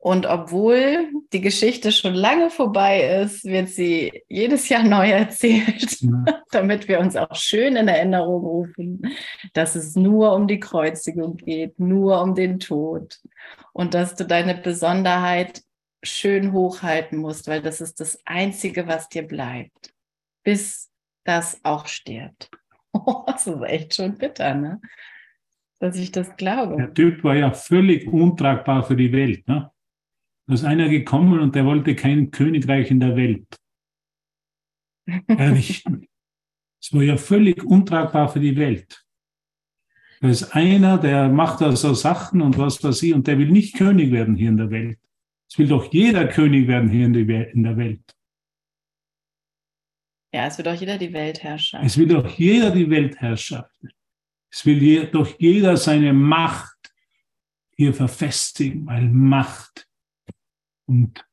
[0.00, 5.98] Und obwohl die Geschichte schon lange vorbei ist, wird sie jedes Jahr neu erzählt,
[6.52, 9.02] damit wir uns auch schön in Erinnerung rufen,
[9.54, 13.18] dass es nur um die Kreuzigung geht, nur um den Tod
[13.72, 15.62] und dass du deine Besonderheit
[16.04, 19.92] schön hochhalten musst, weil das ist das Einzige, was dir bleibt,
[20.44, 20.90] bis
[21.24, 22.50] das auch stirbt.
[22.94, 24.80] Oh, das ist echt schon bitter, ne?
[25.78, 26.76] Dass ich das glaube.
[26.78, 29.70] Der Typ war ja völlig untragbar für die Welt, ne?
[30.48, 33.46] Da ist einer gekommen und der wollte kein Königreich in der Welt
[35.26, 36.08] errichten.
[36.80, 39.04] Es war ja völlig untragbar für die Welt.
[40.20, 43.50] Da ist einer, der macht da so Sachen und was weiß ich, und der will
[43.50, 44.98] nicht König werden hier in der Welt.
[45.50, 48.16] Es will doch jeder König werden hier in, der Welt.
[50.32, 51.84] Ja, es will doch jeder die Weltherrschaft.
[51.84, 53.70] Es will doch jeder die Weltherrschaft.
[54.50, 56.90] Es will doch jeder seine Macht
[57.76, 59.87] hier verfestigen, weil Macht
[60.88, 61.24] und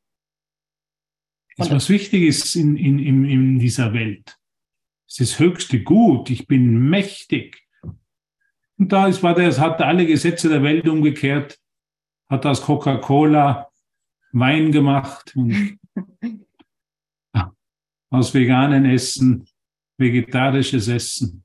[1.57, 4.37] das, was wichtig ist in, in, in, in dieser Welt,
[5.07, 6.29] ist das höchste Gut.
[6.29, 7.63] Ich bin mächtig.
[8.77, 11.57] Und da ist, war das, hat alle Gesetze der Welt umgekehrt,
[12.27, 13.71] hat aus Coca-Cola
[14.33, 15.79] Wein gemacht und
[18.09, 19.47] aus veganen Essen
[19.97, 21.44] vegetarisches Essen.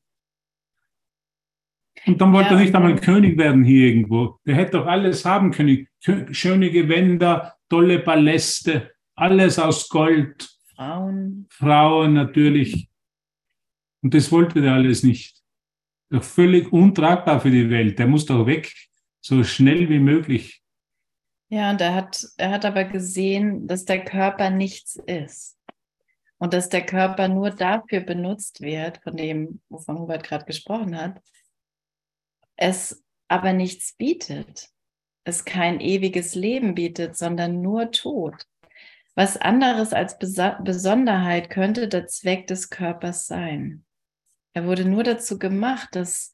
[2.07, 4.39] Und dann wollte ja, er nicht einmal König werden hier irgendwo.
[4.47, 5.87] Der hätte doch alles haben können.
[6.31, 11.47] Schöne Gewänder, tolle Paläste, alles aus Gold, Frauen.
[11.51, 12.89] Frauen natürlich.
[14.03, 15.43] Und das wollte der alles nicht.
[16.09, 17.99] Doch völlig untragbar für die Welt.
[17.99, 18.73] Der muss doch weg,
[19.21, 20.63] so schnell wie möglich.
[21.51, 25.59] Ja, und er hat, er hat aber gesehen, dass der Körper nichts ist.
[26.39, 31.21] Und dass der Körper nur dafür benutzt wird, von dem, wovon Hubert gerade gesprochen hat,
[32.61, 34.69] es aber nichts bietet.
[35.25, 38.47] Es kein ewiges Leben bietet, sondern nur Tod.
[39.15, 43.85] Was anderes als Besonderheit könnte der Zweck des Körpers sein.
[44.53, 46.33] Er wurde nur dazu gemacht, dass,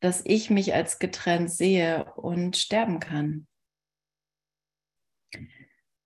[0.00, 3.46] dass ich mich als getrennt sehe und sterben kann.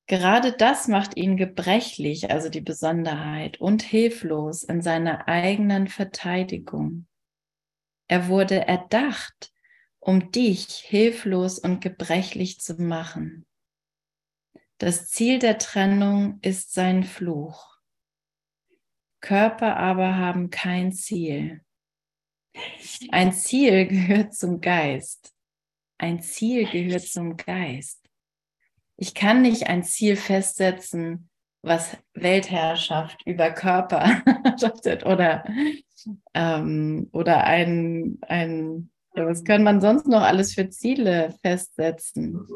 [0.06, 7.06] Gerade das macht ihn gebrechlich, also die Besonderheit, und hilflos in seiner eigenen Verteidigung.
[8.08, 9.52] Er wurde erdacht,
[9.98, 13.46] um dich hilflos und gebrechlich zu machen.
[14.78, 17.78] Das Ziel der Trennung ist sein Fluch.
[19.20, 21.64] Körper aber haben kein Ziel.
[23.10, 25.34] Ein Ziel gehört zum Geist.
[25.96, 28.04] Ein Ziel gehört zum Geist.
[28.96, 31.30] Ich kann nicht ein Ziel festsetzen,
[31.64, 34.22] was Weltherrschaft über Körper
[35.06, 35.44] oder,
[36.34, 42.46] ähm, oder ein, ein ja, was kann man sonst noch alles für Ziele festsetzen,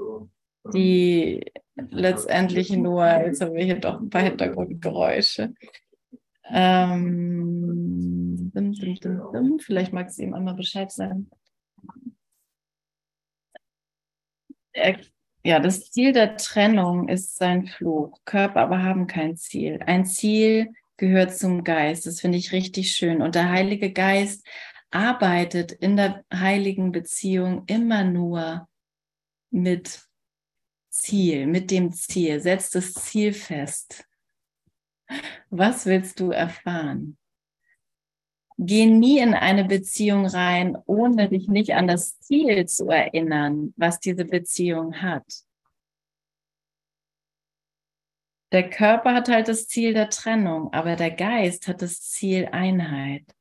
[0.72, 5.54] die letztendlich nur, jetzt haben wir hier doch ein paar Hintergrundgeräusche.
[6.50, 11.30] Ähm, dim, dim, dim, Vielleicht mag es ihm einmal Bescheid sagen.
[14.72, 14.98] Er
[15.48, 18.20] ja, das Ziel der Trennung ist sein Fluch.
[18.26, 19.80] Körper aber haben kein Ziel.
[19.86, 22.04] Ein Ziel gehört zum Geist.
[22.04, 23.22] Das finde ich richtig schön.
[23.22, 24.46] Und der Heilige Geist
[24.90, 28.68] arbeitet in der heiligen Beziehung immer nur
[29.50, 30.02] mit
[30.90, 32.40] Ziel, mit dem Ziel.
[32.40, 34.04] Setzt das Ziel fest.
[35.48, 37.17] Was willst du erfahren?
[38.60, 44.00] Geh nie in eine Beziehung rein, ohne dich nicht an das Ziel zu erinnern, was
[44.00, 45.44] diese Beziehung hat.
[48.50, 53.32] Der Körper hat halt das Ziel der Trennung, aber der Geist hat das Ziel Einheit.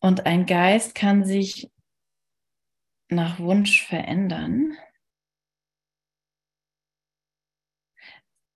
[0.00, 1.70] Und ein Geist kann sich
[3.08, 4.76] nach Wunsch verändern.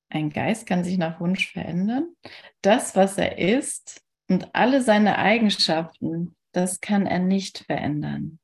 [0.09, 2.16] Ein Geist kann sich nach Wunsch verändern.
[2.62, 8.39] Das, was er ist, und alle seine Eigenschaften, das kann er nicht verändern.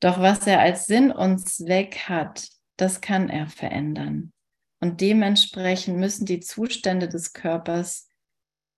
[0.00, 4.32] Doch was er als Sinn und Zweck hat, das kann er verändern.
[4.80, 8.08] Und dementsprechend müssen die Zustände des Körpers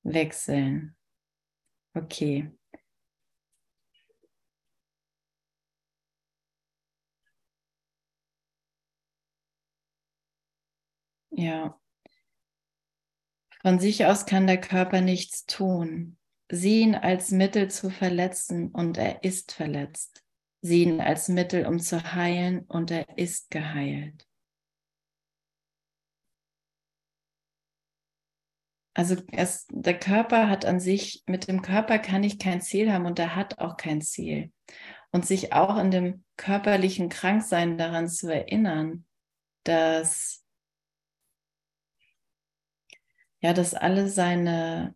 [0.03, 0.95] wechseln.
[1.95, 2.53] Okay.
[11.31, 11.79] Ja.
[13.65, 16.19] Von sich aus kann der Körper nichts tun.
[16.51, 20.23] Sieh ihn als Mittel zu verletzen und er ist verletzt.
[20.61, 24.29] Sieh ihn als Mittel, um zu heilen und er ist geheilt.
[28.93, 33.07] Also es, der Körper hat an sich, mit dem Körper kann ich kein Ziel haben
[33.07, 34.53] und er hat auch kein Ziel.
[35.11, 39.07] Und sich auch in dem körperlichen Kranksein daran zu erinnern,
[39.65, 40.44] dass
[43.45, 44.95] ja, dass alle seine,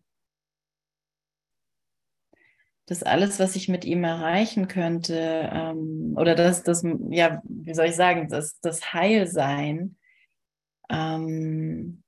[2.87, 7.89] dass alles, was ich mit ihm erreichen könnte, ähm, oder dass das, ja, wie soll
[7.89, 9.99] ich sagen, dass das Heilsein,
[10.89, 12.03] ähm,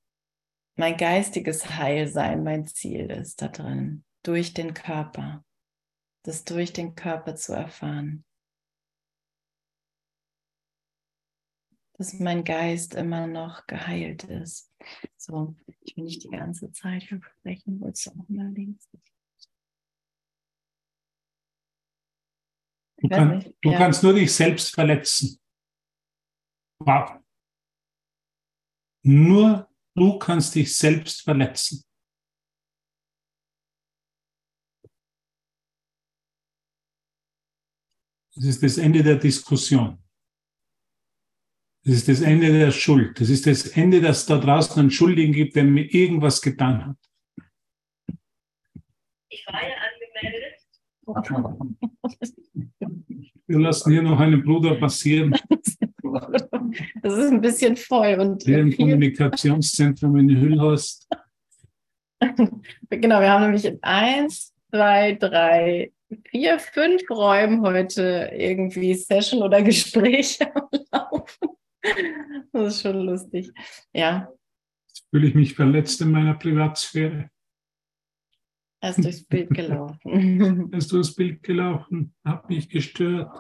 [0.77, 5.45] mein geistiges Heilsein mein Ziel ist da drin, durch den Körper,
[6.23, 8.25] das durch den Körper zu erfahren.
[11.99, 14.70] dass mein Geist immer noch geheilt ist.
[15.17, 18.89] So, ich will nicht die ganze Zeit sprechen, wolltest du auch mal links?
[22.97, 23.79] Du, kann, du ja.
[23.79, 25.41] kannst nur dich selbst verletzen.
[26.79, 27.23] Wow.
[29.03, 31.83] Nur du kannst dich selbst verletzen.
[38.35, 40.00] Das ist das Ende der Diskussion.
[41.85, 43.19] Das ist das Ende der Schuld.
[43.21, 46.87] Das ist das Ende, dass es da draußen einen Schuldigen gibt, der mir irgendwas getan
[46.87, 46.97] hat.
[49.31, 50.59] Ich war ja angemeldet.
[53.47, 55.35] Wir lassen hier noch einen Bruder passieren.
[57.03, 58.19] Das ist ein bisschen voll.
[58.21, 61.09] Und hier im Kommunikationszentrum in Hüllhorst.
[62.91, 65.93] Genau, wir haben nämlich in eins, zwei, drei,
[66.29, 70.53] vier, fünf Räumen heute irgendwie Session oder Gespräche
[70.93, 71.57] laufen.
[72.53, 73.51] Das ist schon lustig.
[73.93, 74.29] Ja,
[74.89, 77.31] Jetzt fühle ich mich verletzt in meiner Privatsphäre.
[78.83, 80.71] er ist durchs Bild gelaufen.
[80.71, 82.15] Bist du das Bild gelaufen?
[82.25, 83.31] Hab mich gestört.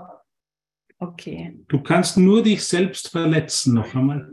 [0.98, 1.58] Okay.
[1.68, 4.30] Du kannst nur dich selbst verletzen, noch einmal.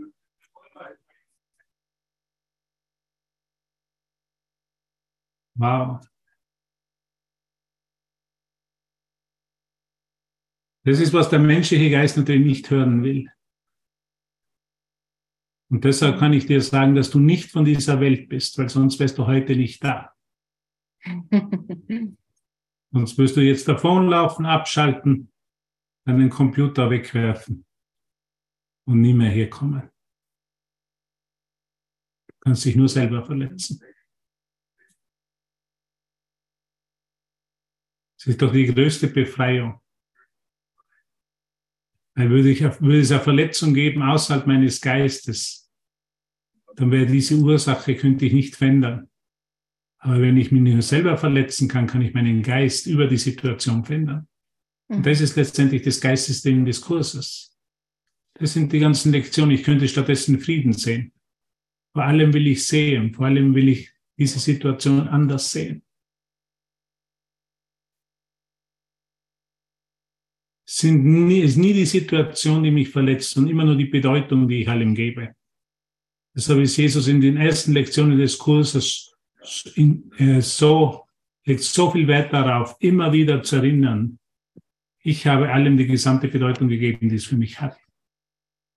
[5.55, 6.01] Wow.
[10.85, 13.27] Das ist, was der menschliche Geist natürlich nicht hören will.
[15.69, 18.99] Und deshalb kann ich dir sagen, dass du nicht von dieser Welt bist, weil sonst
[18.99, 20.13] wärst du heute nicht da.
[22.91, 25.31] Sonst wirst du jetzt davonlaufen, abschalten,
[26.05, 27.65] deinen Computer wegwerfen
[28.85, 29.91] und nie mehr herkommen.
[32.27, 33.81] Du kannst dich nur selber verletzen.
[38.17, 39.81] Es ist doch die größte Befreiung.
[42.17, 45.69] Weil würde, ich, würde es eine Verletzung geben außerhalb meines Geistes,
[46.75, 49.07] dann wäre diese Ursache, könnte ich nicht verändern.
[49.99, 53.85] Aber wenn ich mich nur selber verletzen kann, kann ich meinen Geist über die Situation
[53.85, 54.27] verändern.
[54.87, 57.55] Und das ist letztendlich das Geistessystem des Kurses.
[58.33, 59.51] Das sind die ganzen Lektionen.
[59.51, 61.11] Ich könnte stattdessen Frieden sehen.
[61.93, 65.83] Vor allem will ich sehen, vor allem will ich diese Situation anders sehen.
[70.69, 74.61] Sind nie, ist nie die Situation, die mich verletzt, sondern immer nur die Bedeutung, die
[74.61, 75.33] ich allem gebe.
[76.35, 79.15] Deshalb ist Jesus in den ersten Lektionen des Kurses
[79.75, 81.05] in, äh, so,
[81.45, 84.19] legt so viel Wert darauf, immer wieder zu erinnern,
[84.99, 87.77] ich habe allem die gesamte Bedeutung gegeben, die es für mich hat.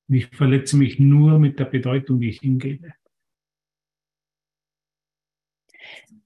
[0.09, 2.93] Und ich verletze mich nur mit der Bedeutung, die ich ihm gebe.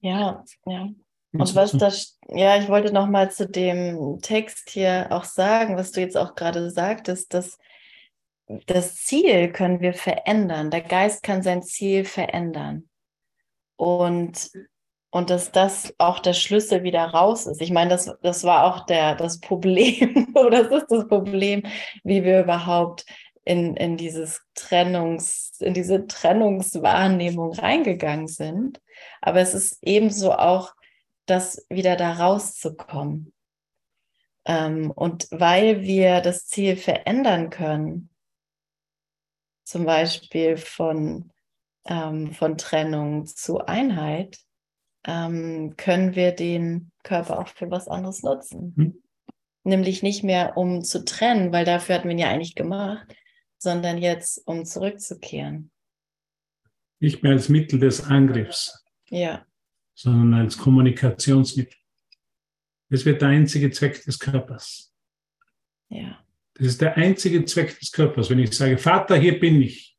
[0.01, 0.93] Ja, ja.
[1.39, 5.91] Und was das, ja, ich wollte noch mal zu dem Text hier auch sagen, was
[5.91, 7.57] du jetzt auch gerade sagtest, dass
[8.67, 10.69] das Ziel können wir verändern.
[10.69, 12.87] Der Geist kann sein Ziel verändern.
[13.75, 14.51] Und,
[15.09, 17.61] und dass das auch der Schlüssel wieder raus ist.
[17.61, 21.63] Ich meine, das, das war auch der, das Problem, oder das ist das Problem,
[22.03, 23.05] wie wir überhaupt
[23.43, 28.81] in, in dieses Trennungs, in diese Trennungswahrnehmung reingegangen sind.
[29.21, 30.73] Aber es ist ebenso auch
[31.25, 33.33] das wieder da rauszukommen.
[34.45, 38.09] Ähm, und weil wir das Ziel verändern können,
[39.63, 41.31] zum Beispiel von,
[41.85, 44.37] ähm, von Trennung zu Einheit,
[45.07, 48.73] ähm, können wir den Körper auch für was anderes nutzen.
[48.75, 49.03] Mhm.
[49.63, 53.07] Nämlich nicht mehr, um zu trennen, weil dafür hatten wir ihn ja eigentlich gemacht,
[53.57, 55.71] sondern jetzt, um zurückzukehren.
[56.99, 58.83] Nicht mehr als Mittel des Angriffs.
[59.09, 59.44] Ja
[59.95, 61.77] sondern als Kommunikationsmittel.
[62.89, 64.93] Das wird der einzige Zweck des Körpers.
[65.89, 66.23] Ja.
[66.53, 68.29] Das ist der einzige Zweck des Körpers.
[68.29, 69.97] Wenn ich sage, Vater, hier bin ich.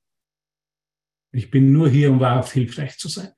[1.32, 3.30] Ich bin nur hier, um wahrhaft hilfreich zu sein.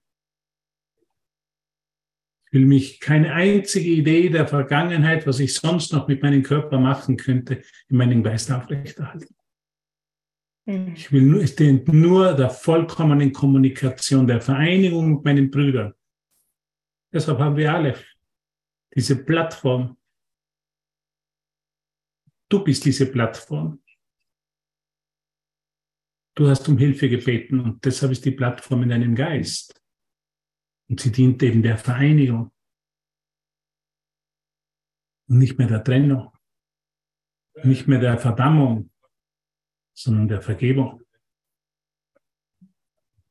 [2.46, 6.78] Ich will mich keine einzige Idee der Vergangenheit, was ich sonst noch mit meinem Körper
[6.78, 9.34] machen könnte, in meinem Geist aufrechterhalten.
[10.64, 10.92] Mhm.
[10.94, 15.94] Ich will nur, es dient nur der vollkommenen Kommunikation, der Vereinigung mit meinen Brüdern.
[17.12, 17.98] Deshalb haben wir alle
[18.94, 19.96] diese Plattform.
[22.48, 23.82] Du bist diese Plattform.
[26.34, 29.82] Du hast um Hilfe gebeten und deshalb ist die Plattform in deinem Geist.
[30.88, 32.52] Und sie dient eben der Vereinigung
[35.28, 36.32] und nicht mehr der Trennung,
[37.62, 38.90] nicht mehr der Verdammung,
[39.92, 41.02] sondern der Vergebung.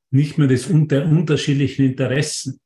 [0.09, 2.59] Nicht mehr des, der unterschiedlichen Interessen,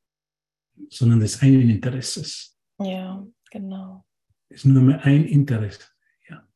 [0.90, 2.58] sondern des einen Interesses.
[2.80, 4.06] Ja, genau.
[4.50, 5.82] Es ist nur mehr ein Interesse.
[6.30, 6.48] Ja.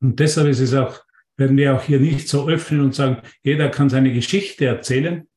[0.00, 1.04] Und deshalb ist es auch,
[1.36, 5.28] werden wir auch hier nicht so öffnen und sagen, jeder kann seine Geschichte erzählen,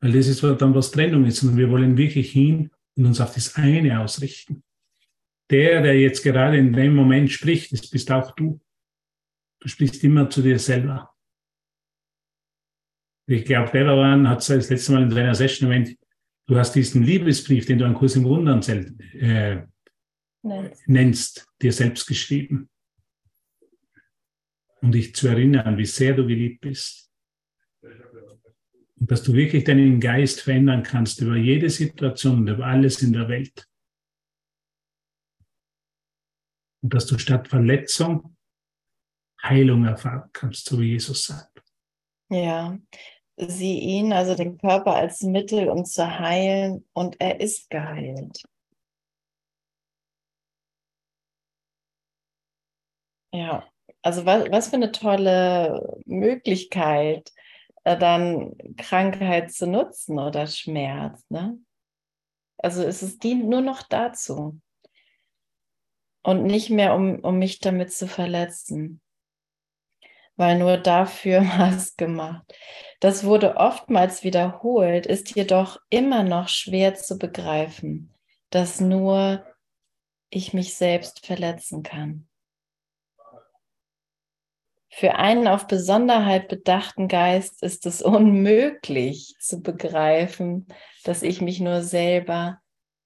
[0.00, 3.34] weil das ist dann was Trennung ist, sondern wir wollen wirklich hin und uns auf
[3.34, 4.62] das eine ausrichten.
[5.50, 8.60] Der, der jetzt gerade in dem Moment spricht, das bist auch du.
[9.60, 11.15] Du sprichst immer zu dir selber.
[13.28, 15.98] Ich glaube, Devaran hat das letzte Mal in seiner Session erwähnt,
[16.46, 18.62] du hast diesen Liebesbrief, den du an Kurs im Wundern
[19.14, 19.66] äh,
[20.86, 22.70] nennst, dir selbst geschrieben.
[24.80, 27.10] Um dich zu erinnern, wie sehr du geliebt bist.
[27.82, 33.12] Und dass du wirklich deinen Geist verändern kannst über jede Situation und über alles in
[33.12, 33.66] der Welt.
[36.82, 38.36] Und dass du statt Verletzung
[39.42, 41.62] Heilung erfahren kannst, so wie Jesus sagt.
[42.30, 42.78] Ja,
[43.36, 48.42] sie ihn, also den Körper, als Mittel, um zu heilen und er ist geheilt.
[53.32, 53.64] Ja,
[54.02, 57.32] also was, was für eine tolle Möglichkeit,
[57.84, 61.22] äh, dann Krankheit zu nutzen oder Schmerz.
[61.28, 61.58] Ne?
[62.58, 64.60] Also es dient nur noch dazu
[66.22, 69.00] und nicht mehr, um, um mich damit zu verletzen,
[70.36, 72.44] weil nur dafür war es gemacht.
[73.00, 78.14] Das wurde oftmals wiederholt, ist jedoch immer noch schwer zu begreifen,
[78.50, 79.44] dass nur
[80.30, 82.28] ich mich selbst verletzen kann.
[84.88, 90.66] Für einen auf Besonderheit bedachten Geist ist es unmöglich zu begreifen,
[91.04, 92.60] dass ich mich nur selber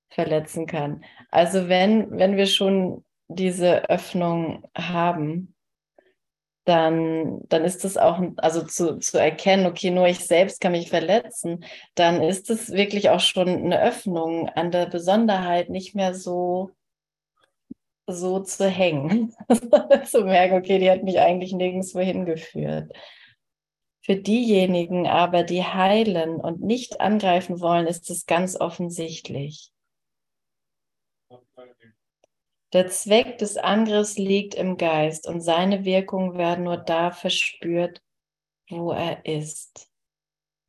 [0.09, 1.05] verletzen kann.
[1.31, 5.55] Also wenn, wenn wir schon diese Öffnung haben,
[6.71, 10.89] dann, dann ist es auch, also zu, zu erkennen, okay, nur ich selbst kann mich
[10.89, 11.65] verletzen,
[11.97, 16.71] dann ist es wirklich auch schon eine Öffnung an der Besonderheit, nicht mehr so
[18.07, 19.35] so zu hängen,
[20.07, 22.93] zu merken, okay, die hat mich eigentlich nirgendwo hingeführt.
[24.03, 29.71] Für diejenigen aber, die heilen und nicht angreifen wollen, ist es ganz offensichtlich.
[32.73, 38.01] Der Zweck des Angriffs liegt im Geist und seine Wirkungen werden nur da verspürt,
[38.69, 39.91] wo er ist.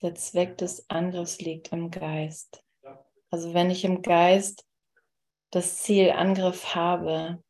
[0.01, 2.63] Der Zweck des Angriffs liegt im Geist.
[3.29, 4.65] Also wenn ich im Geist
[5.51, 7.43] das Ziel Angriff habe,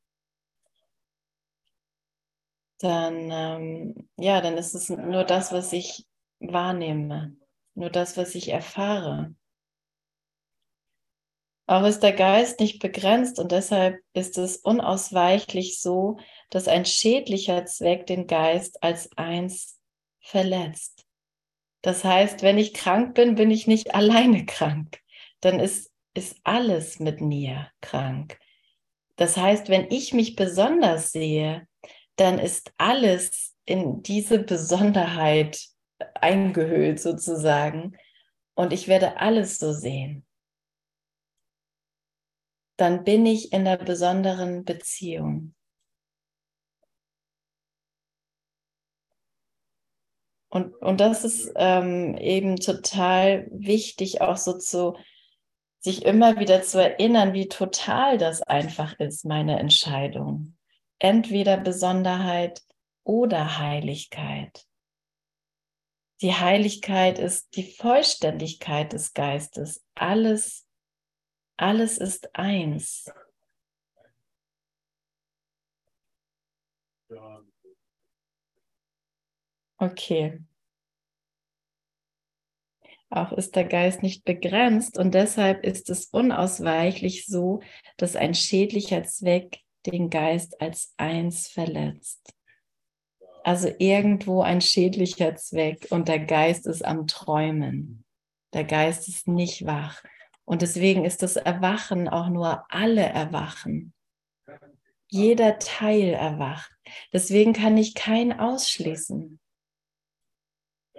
[2.79, 6.05] dann, ähm, ja, dann ist es nur das, was ich
[6.39, 7.37] wahrnehme,
[7.75, 9.33] nur das, was ich erfahre.
[11.71, 16.17] Auch ist der Geist nicht begrenzt und deshalb ist es unausweichlich so,
[16.49, 19.79] dass ein schädlicher Zweck den Geist als eins
[20.19, 21.05] verletzt.
[21.81, 24.99] Das heißt, wenn ich krank bin, bin ich nicht alleine krank.
[25.39, 28.37] Dann ist ist alles mit mir krank.
[29.15, 31.69] Das heißt, wenn ich mich besonders sehe,
[32.17, 35.69] dann ist alles in diese Besonderheit
[36.15, 37.95] eingehüllt sozusagen
[38.55, 40.25] und ich werde alles so sehen.
[42.81, 45.53] Dann bin ich in der besonderen Beziehung.
[50.49, 54.97] Und, und das ist ähm, eben total wichtig, auch so zu,
[55.79, 60.57] sich immer wieder zu erinnern, wie total das einfach ist, meine Entscheidung.
[60.97, 62.63] Entweder Besonderheit
[63.03, 64.65] oder Heiligkeit.
[66.21, 69.85] Die Heiligkeit ist die Vollständigkeit des Geistes.
[69.93, 70.65] Alles,
[71.61, 73.11] alles ist eins.
[79.77, 80.39] Okay.
[83.09, 87.61] Auch ist der Geist nicht begrenzt und deshalb ist es unausweichlich so,
[87.97, 92.33] dass ein schädlicher Zweck den Geist als eins verletzt.
[93.43, 98.05] Also irgendwo ein schädlicher Zweck und der Geist ist am Träumen.
[98.53, 100.03] Der Geist ist nicht wach.
[100.45, 103.93] Und deswegen ist das Erwachen auch nur alle erwachen.
[105.07, 106.71] Jeder Teil erwacht.
[107.13, 109.39] Deswegen kann ich keinen ausschließen.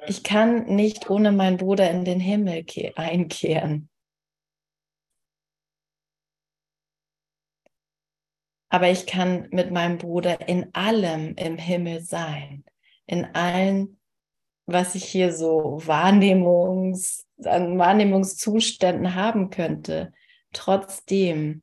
[0.07, 2.65] Ich kann nicht ohne meinen Bruder in den Himmel
[2.97, 3.89] einkehren.
[8.69, 12.65] Aber ich kann mit meinem Bruder in allem im Himmel sein.
[13.07, 14.01] In allen,
[14.73, 20.13] was ich hier so Wahrnehmungs, an Wahrnehmungszuständen haben könnte.
[20.53, 21.63] Trotzdem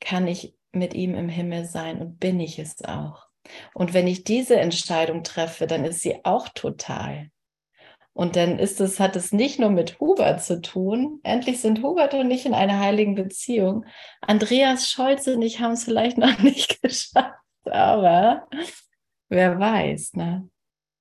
[0.00, 3.26] kann ich mit ihm im Himmel sein und bin ich es auch.
[3.74, 7.30] Und wenn ich diese Entscheidung treffe, dann ist sie auch total.
[8.12, 11.20] Und dann ist es, hat es nicht nur mit Hubert zu tun.
[11.22, 13.86] Endlich sind Hubert und ich in einer heiligen Beziehung.
[14.20, 18.48] Andreas Scholz und ich haben es vielleicht noch nicht geschafft, aber
[19.28, 20.48] wer weiß, ne?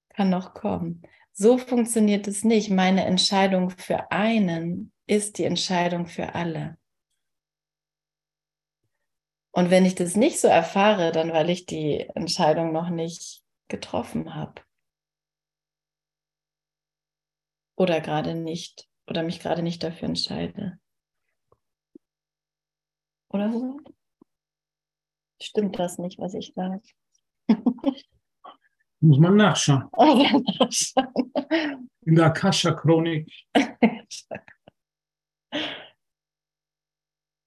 [0.10, 1.02] Kann noch kommen.
[1.40, 2.70] So funktioniert es nicht.
[2.70, 6.78] Meine Entscheidung für einen ist die Entscheidung für alle.
[9.52, 14.36] Und wenn ich das nicht so erfahre, dann weil ich die Entscheidung noch nicht getroffen
[14.36, 14.62] habe.
[17.80, 20.80] oder gerade nicht oder mich gerade nicht dafür entscheide.
[23.30, 23.80] Oder so?
[25.42, 26.82] Stimmt das nicht, was ich sage?
[29.02, 29.89] Muss man nachschauen.
[32.06, 33.32] In der Akasha-Chronik.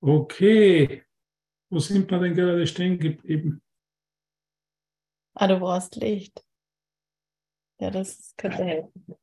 [0.00, 1.04] Okay.
[1.70, 3.62] Wo sind wir denn gerade stehen geblieben?
[5.34, 6.44] Ah, du brauchst Licht.
[7.80, 9.16] Ja, das könnte helfen.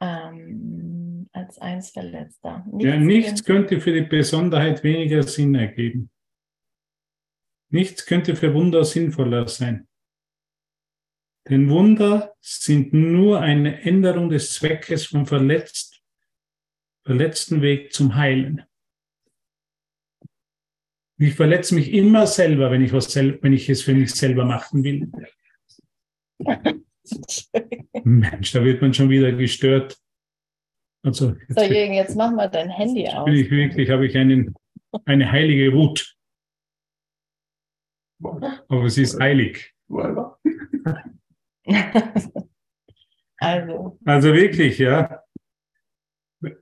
[0.00, 2.64] ähm, als eins Verletzter.
[2.66, 6.10] Nichts ja, nichts könnte für die Besonderheit weniger Sinn ergeben.
[7.76, 9.86] Nichts könnte für Wunder sinnvoller sein.
[11.46, 16.02] Denn Wunder sind nur eine Änderung des Zweckes vom verletzt,
[17.04, 18.64] verletzten Weg zum Heilen.
[21.18, 24.82] Ich verletze mich immer selber, wenn ich, was wenn ich es für mich selber machen
[24.82, 25.12] will.
[28.04, 29.98] Mensch, da wird man schon wieder gestört.
[31.02, 33.26] Also, so, Jürgen, jetzt mach mal dein Handy aus.
[33.26, 34.54] Bin ich wirklich, habe ich einen,
[35.04, 36.15] eine heilige Wut.
[38.22, 39.74] Aber es ist heilig.
[43.38, 43.98] also.
[44.04, 45.22] also wirklich, ja.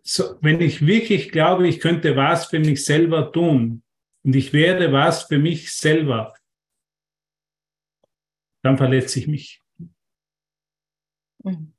[0.02, 3.82] So, wenn ich wirklich glaube, ich könnte was für mich selber tun
[4.22, 6.34] und ich werde was für mich selber,
[8.62, 9.61] dann verletze ich mich.
[11.42, 11.74] Mhm.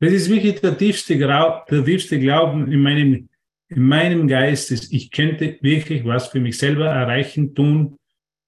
[0.00, 3.28] Das ist wirklich der tiefste, der tiefste Glauben in meinem,
[3.68, 4.70] in meinem Geist.
[4.70, 7.98] Ist, ich könnte wirklich was für mich selber erreichen, tun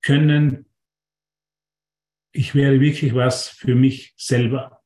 [0.02, 0.66] können.
[2.32, 4.82] Ich wäre wirklich was für mich selber.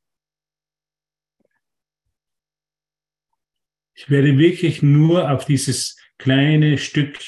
[3.94, 7.18] Ich wäre wirklich nur auf dieses kleine Stück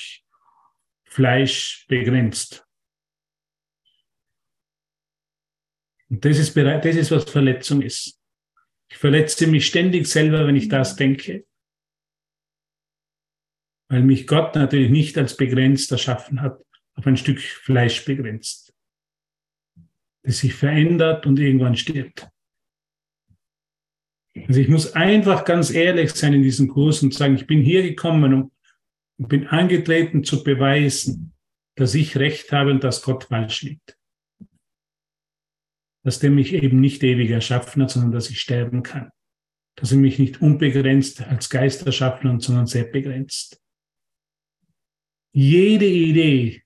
[1.05, 2.67] Fleisch begrenzt.
[6.09, 8.19] Und das ist, das ist, was Verletzung ist.
[8.91, 11.47] Ich verletze mich ständig selber, wenn ich das denke.
[13.93, 16.65] Weil mich Gott natürlich nicht als begrenzt erschaffen hat,
[16.95, 18.75] auf ein Stück Fleisch begrenzt.
[20.23, 22.29] Das sich verändert und irgendwann stirbt.
[24.49, 27.83] Also ich muss einfach ganz ehrlich sein in diesem Kurs und sagen, ich bin hier
[27.83, 28.51] gekommen
[29.19, 31.35] und bin angetreten zu beweisen,
[31.75, 33.99] dass ich Recht habe und dass Gott falsch liegt
[36.03, 39.11] dass der mich eben nicht ewig erschaffen hat, sondern dass ich sterben kann.
[39.77, 43.62] Dass er mich nicht unbegrenzt als Geist erschaffen hat, sondern sehr begrenzt.
[45.35, 46.63] Jede Idee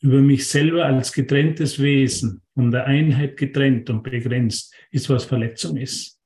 [0.00, 5.78] über mich selber als getrenntes Wesen, von der Einheit getrennt und begrenzt, ist, was Verletzung
[5.78, 6.20] ist.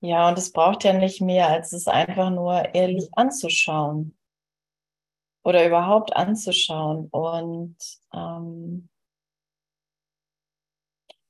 [0.00, 4.16] Ja, und es braucht ja nicht mehr, als es einfach nur ehrlich anzuschauen
[5.44, 7.76] oder überhaupt anzuschauen und
[8.14, 8.88] ähm,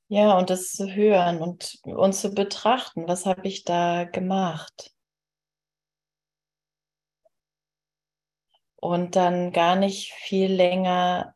[0.09, 4.93] ja, und das zu hören und, und zu betrachten, was habe ich da gemacht?
[8.77, 11.35] Und dann gar nicht viel länger,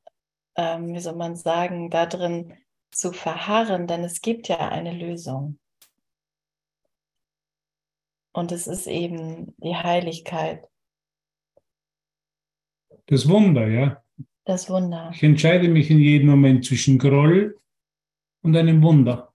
[0.55, 2.53] ähm, wie soll man sagen, da drin
[2.91, 5.59] zu verharren, denn es gibt ja eine Lösung.
[8.33, 10.69] Und es ist eben die Heiligkeit.
[13.07, 14.01] Das Wunder, ja.
[14.45, 15.11] Das Wunder.
[15.13, 17.59] Ich entscheide mich in jedem Moment zwischen Groll
[18.41, 19.33] und einem Wunder.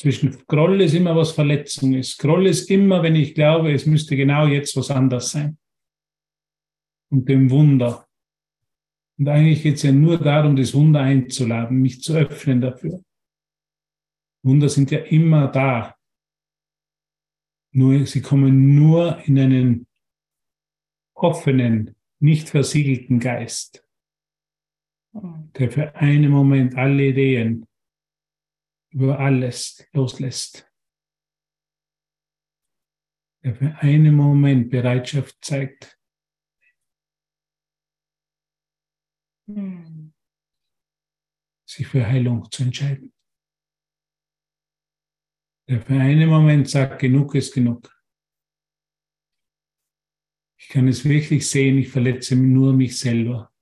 [0.00, 2.18] Zwischen Groll ist immer was Verletzung ist.
[2.18, 5.58] Groll ist immer, wenn ich glaube, es müsste genau jetzt was anders sein.
[7.10, 8.08] Und dem Wunder.
[9.18, 13.02] Und eigentlich geht es ja nur darum, das Wunder einzuladen, mich zu öffnen dafür.
[14.42, 15.94] Wunder sind ja immer da.
[17.72, 19.86] Nur, sie kommen nur in einen
[21.14, 23.86] offenen, nicht versiegelten Geist,
[25.12, 27.66] der für einen Moment alle Ideen
[28.90, 30.70] über alles loslässt,
[33.42, 35.98] der für einen Moment Bereitschaft zeigt,
[39.46, 40.12] hm.
[41.68, 43.12] sich für Heilung zu entscheiden.
[45.68, 47.96] Der für einen Moment sagt, genug ist genug.
[50.58, 53.52] Ich kann es wirklich sehen, ich verletze nur mich selber,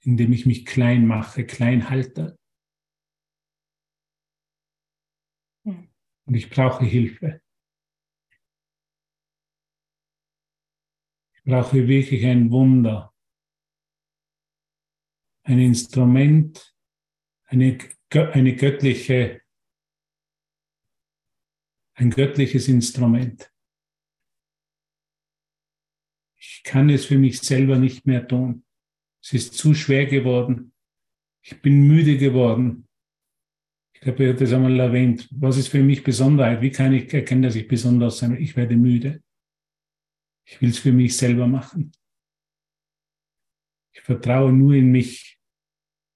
[0.00, 2.38] indem ich mich klein mache, klein halte.
[6.26, 7.40] Und ich brauche Hilfe.
[11.34, 13.14] Ich brauche wirklich ein Wunder,
[15.44, 16.76] ein Instrument,
[17.44, 17.78] eine,
[18.10, 19.40] eine göttliche,
[21.94, 23.52] ein göttliches Instrument.
[26.36, 28.64] Ich kann es für mich selber nicht mehr tun.
[29.22, 30.72] Es ist zu schwer geworden.
[31.42, 32.85] Ich bin müde geworden.
[34.06, 35.28] Ich hat das einmal erwähnt.
[35.32, 36.60] Was ist für mich Besonderheit?
[36.60, 38.36] Wie kann ich erkennen, dass ich besonders sein?
[38.36, 39.20] Ich werde müde.
[40.44, 41.90] Ich will es für mich selber machen.
[43.92, 45.40] Ich vertraue nur in mich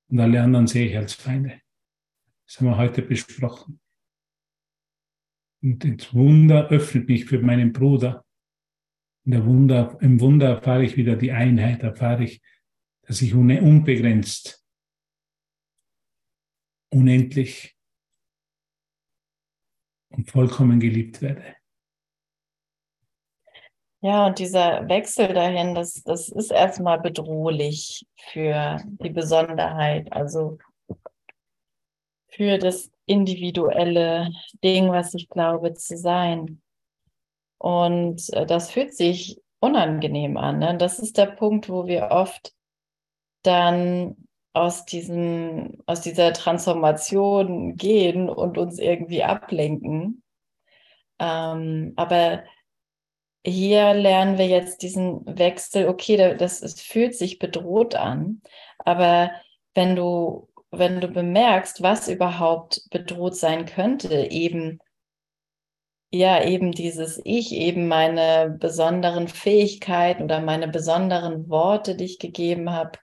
[0.08, 1.60] und alle anderen sehe ich als Feinde.
[2.46, 3.80] Das haben wir heute besprochen.
[5.62, 8.24] Und das Wunder öffnet mich für meinen Bruder,
[9.24, 12.40] in der Wunder, Im Wunder erfahre ich wieder die Einheit, erfahre ich,
[13.02, 14.64] dass ich unbegrenzt,
[16.90, 17.76] unendlich
[20.10, 21.42] und vollkommen geliebt werde.
[24.02, 30.58] Ja, und dieser Wechsel dahin, das, das ist erstmal bedrohlich für die Besonderheit, also
[32.28, 34.30] für das individuelle
[34.64, 36.62] Ding, was ich glaube zu sein.
[37.58, 40.60] Und äh, das fühlt sich unangenehm an.
[40.60, 40.78] Ne?
[40.78, 42.54] Das ist der Punkt, wo wir oft
[43.42, 44.16] dann
[44.52, 50.22] aus diesem, aus dieser Transformation gehen und uns irgendwie ablenken.
[51.18, 52.44] Ähm, aber
[53.44, 58.42] hier lernen wir jetzt diesen Wechsel, okay, das, das fühlt sich bedroht an,
[58.78, 59.30] aber
[59.74, 64.80] wenn du, wenn du bemerkst, was überhaupt bedroht sein könnte, eben
[66.12, 72.70] ja, eben dieses Ich, eben meine besonderen Fähigkeiten oder meine besonderen Worte, die ich gegeben
[72.70, 72.98] habe.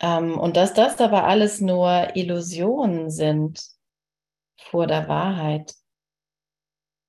[0.00, 3.62] Ähm, und dass das aber alles nur Illusionen sind
[4.56, 5.74] vor der Wahrheit,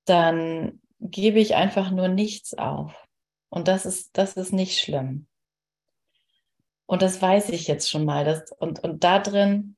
[0.04, 3.06] dann gebe ich einfach nur nichts auf.
[3.48, 5.26] Und das ist, das ist nicht schlimm.
[6.86, 8.24] Und das weiß ich jetzt schon mal.
[8.24, 9.76] Das, und, und da drin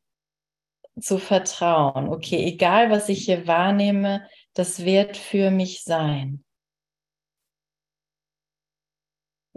[1.00, 6.44] zu vertrauen, okay, egal was ich hier wahrnehme, das wird für mich sein.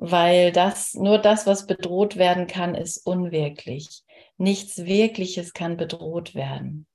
[0.04, 4.04] Weil das, nur das, was bedroht werden kann, ist unwirklich.
[4.38, 6.88] Nichts Wirkliches kann bedroht werden.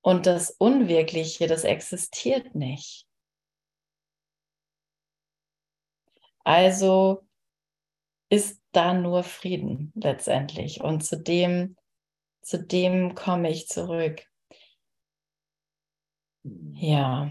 [0.00, 3.06] Und das Unwirkliche, das existiert nicht.
[6.42, 7.28] Also
[8.30, 10.80] ist da nur Frieden letztendlich.
[10.80, 11.76] Und zu dem,
[12.40, 14.26] zu dem komme ich zurück.
[16.44, 17.30] Ja,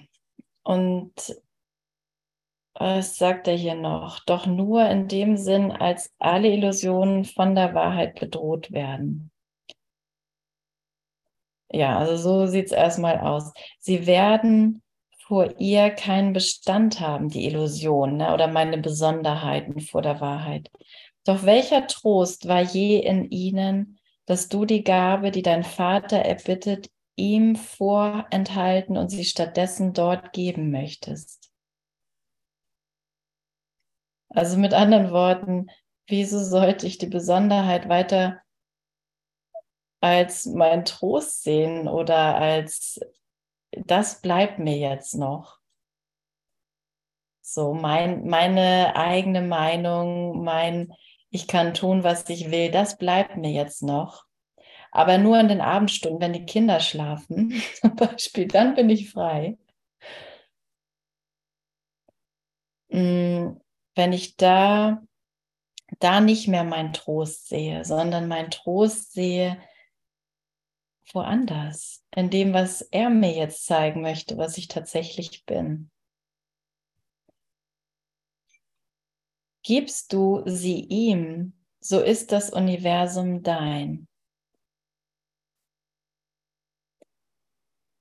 [0.62, 1.42] und
[2.74, 4.20] was sagt er hier noch?
[4.26, 9.32] Doch nur in dem Sinn, als alle Illusionen von der Wahrheit bedroht werden.
[11.72, 13.54] Ja, also so sieht es erstmal aus.
[13.80, 14.82] Sie werden
[15.28, 20.70] vor ihr keinen Bestand haben, die Illusion ne, oder meine Besonderheiten vor der Wahrheit.
[21.24, 26.90] Doch welcher Trost war je in ihnen, dass du die Gabe, die dein Vater erbittet,
[27.16, 31.41] ihm vorenthalten und sie stattdessen dort geben möchtest?
[34.34, 35.70] Also mit anderen Worten,
[36.08, 38.42] wieso sollte ich die Besonderheit weiter
[40.02, 43.00] als mein Trost sehen oder als
[43.72, 45.60] das bleibt mir jetzt noch.
[47.42, 50.94] So, mein, meine eigene Meinung, mein,
[51.30, 54.26] ich kann tun, was ich will, das bleibt mir jetzt noch.
[54.92, 59.58] Aber nur in den Abendstunden, wenn die Kinder schlafen, zum Beispiel, dann bin ich frei.
[63.96, 65.02] Wenn ich da,
[66.00, 69.62] da nicht mehr meinen Trost sehe, sondern meinen Trost sehe
[71.14, 75.92] woanders, in dem, was er mir jetzt zeigen möchte, was ich tatsächlich bin.
[79.64, 84.08] Gibst du sie ihm, so ist das Universum dein.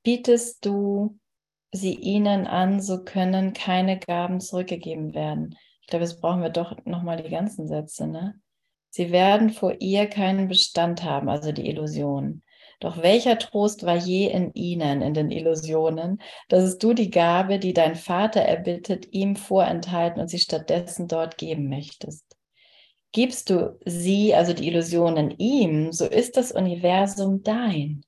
[0.02, 1.18] Bietest du
[1.72, 5.56] sie ihnen an, so können keine Gaben zurückgegeben werden.
[5.90, 8.06] Ich glaube, jetzt brauchen wir doch nochmal die ganzen Sätze.
[8.06, 8.40] Ne?
[8.90, 12.44] Sie werden vor ihr keinen Bestand haben, also die Illusion.
[12.78, 17.72] Doch welcher Trost war je in ihnen, in den Illusionen, dass du die Gabe, die
[17.72, 22.24] dein Vater erbittet, ihm vorenthalten und sie stattdessen dort geben möchtest?
[23.10, 28.04] Gibst du sie, also die Illusionen, ihm, so ist das Universum dein.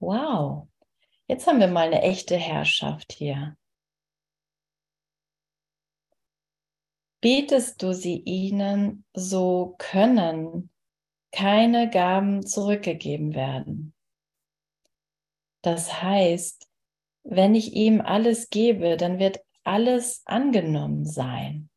[0.00, 0.68] Wow,
[1.28, 3.56] jetzt haben wir mal eine echte Herrschaft hier.
[7.20, 10.70] Bietest du sie ihnen, so können
[11.32, 13.94] keine Gaben zurückgegeben werden.
[15.62, 16.68] Das heißt,
[17.24, 21.68] wenn ich ihm alles gebe, dann wird alles angenommen sein.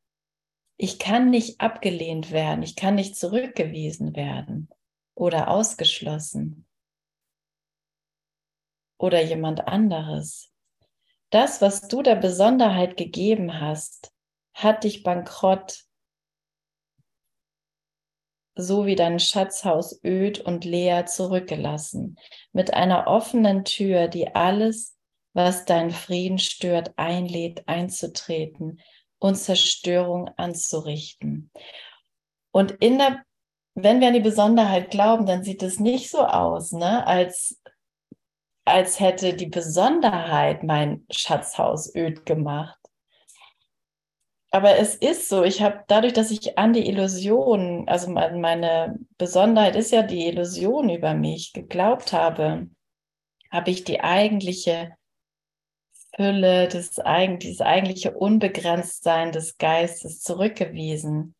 [0.78, 4.70] Ich kann nicht abgelehnt werden, ich kann nicht zurückgewiesen werden
[5.16, 6.66] oder ausgeschlossen
[8.98, 10.52] oder jemand anderes.
[11.32, 14.11] Das, was du der Besonderheit gegeben hast,
[14.54, 15.86] hat dich bankrott
[18.56, 22.18] so wie dein Schatzhaus öd und leer zurückgelassen,
[22.52, 24.98] mit einer offenen Tür, die alles,
[25.34, 28.82] was dein Frieden stört, einlädt, einzutreten
[29.20, 31.52] und Zerstörung anzurichten.
[32.52, 33.24] Und in der,
[33.76, 37.62] wenn wir an die Besonderheit glauben, dann sieht es nicht so aus, ne, als,
[38.66, 42.81] als hätte die Besonderheit mein Schatzhaus öd gemacht,
[44.52, 49.78] aber es ist so, ich habe dadurch, dass ich an die Illusion, also meine Besonderheit
[49.78, 52.68] ist ja die Illusion über mich, geglaubt habe,
[53.50, 54.94] habe ich die eigentliche
[56.16, 57.00] Fülle, das,
[57.40, 61.36] dieses eigentliche Unbegrenztsein des Geistes zurückgewiesen.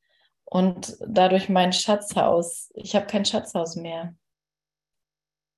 [0.46, 4.16] Und dadurch mein Schatzhaus, ich habe kein Schatzhaus mehr.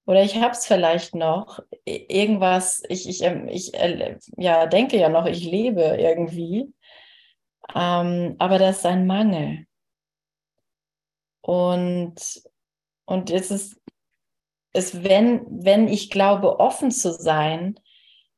[0.05, 5.07] Oder ich habe es vielleicht noch, irgendwas, ich, ich, ähm, ich äh, ja, denke ja
[5.07, 6.73] noch, ich lebe irgendwie,
[7.73, 9.65] ähm, aber das ist ein Mangel.
[11.41, 12.43] Und,
[13.05, 13.81] und es ist,
[14.73, 17.79] es, wenn, wenn ich glaube, offen zu sein,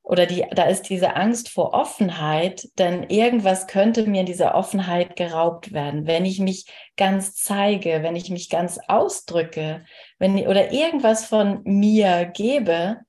[0.06, 5.16] oder die, da ist diese Angst vor Offenheit, denn irgendwas könnte mir in dieser Offenheit
[5.16, 9.84] geraubt werden, wenn ich mich ganz zeige, wenn ich mich ganz ausdrücke,
[10.20, 13.02] wenn oder irgendwas von mir gebe,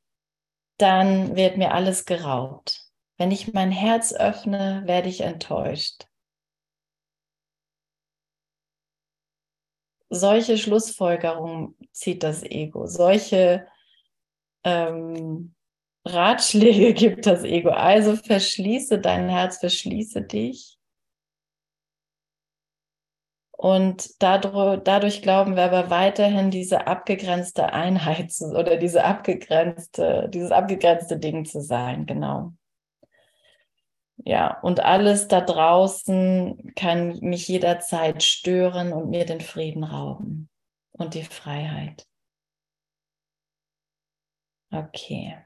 [0.78, 2.86] dann wird mir alles geraubt.
[3.18, 6.06] Wenn ich mein Herz öffne, werde ich enttäuscht.
[10.08, 13.66] Solche Schlussfolgerungen zieht das Ego, solche
[14.64, 15.54] ähm,
[16.04, 17.70] Ratschläge gibt das Ego.
[17.70, 20.78] Also verschließe dein Herz, verschließe dich.
[23.58, 30.52] Und dadurch, dadurch glauben wir aber weiterhin diese abgegrenzte Einheit zu, oder diese abgegrenzte, dieses
[30.52, 32.52] abgegrenzte Ding zu sein, genau.
[34.24, 40.48] Ja, und alles da draußen kann mich jederzeit stören und mir den Frieden rauben
[40.92, 42.06] und die Freiheit.
[44.70, 45.36] Okay.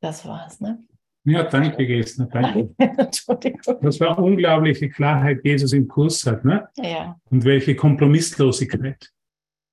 [0.00, 0.82] Das war's, ne?
[1.24, 2.26] Ja, danke, Gestner.
[2.26, 2.74] Danke.
[3.82, 6.68] Das war unglaubliche Klarheit, Jesus im Kurs hat, ne?
[6.76, 7.20] Ja.
[7.30, 9.12] Und welche Kompromisslosigkeit.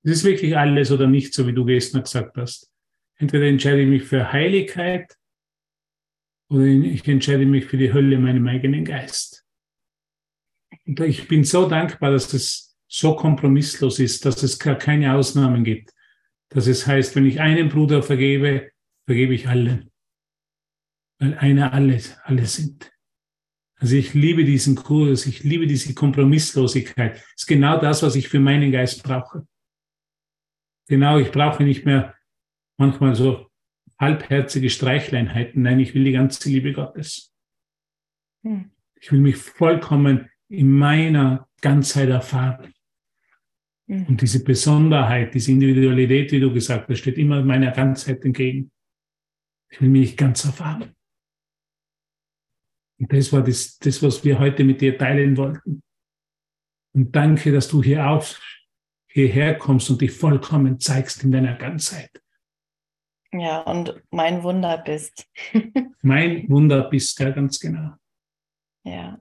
[0.02, 2.70] Es ist wirklich alles oder nicht, so wie du gestern gesagt hast.
[3.16, 5.16] Entweder entscheide ich mich für Heiligkeit
[6.50, 9.44] oder ich entscheide mich für die Hölle in meinem eigenen Geist.
[10.86, 15.64] Und ich bin so dankbar, dass es so kompromisslos ist, dass es gar keine Ausnahmen
[15.64, 15.92] gibt.
[16.48, 18.70] Dass es heißt, wenn ich einen Bruder vergebe,
[19.06, 19.90] vergebe ich allen
[21.18, 22.92] weil einer alles, alles sind.
[23.80, 27.16] Also ich liebe diesen Kurs, ich liebe diese Kompromisslosigkeit.
[27.16, 29.46] Das ist genau das, was ich für meinen Geist brauche.
[30.88, 32.14] Genau, ich brauche nicht mehr
[32.76, 33.47] manchmal so
[33.98, 35.62] halbherzige Streichleinheiten.
[35.62, 37.32] Nein, ich will die ganze Liebe Gottes.
[38.42, 38.70] Hm.
[39.00, 42.72] Ich will mich vollkommen in meiner Ganzheit erfahren.
[43.88, 44.06] Hm.
[44.06, 48.70] Und diese Besonderheit, diese Individualität, wie du gesagt hast, steht immer meiner Ganzheit entgegen.
[49.70, 50.94] Ich will mich ganz erfahren.
[52.98, 55.82] Und das war das, das, was wir heute mit dir teilen wollten.
[56.94, 58.40] Und danke, dass du hier auf,
[59.06, 62.10] hierher kommst und dich vollkommen zeigst in deiner Ganzheit.
[63.32, 65.28] Ja, und mein Wunder bist.
[66.02, 67.92] mein Wunder bist, ja, ganz genau.
[68.84, 69.18] Ja.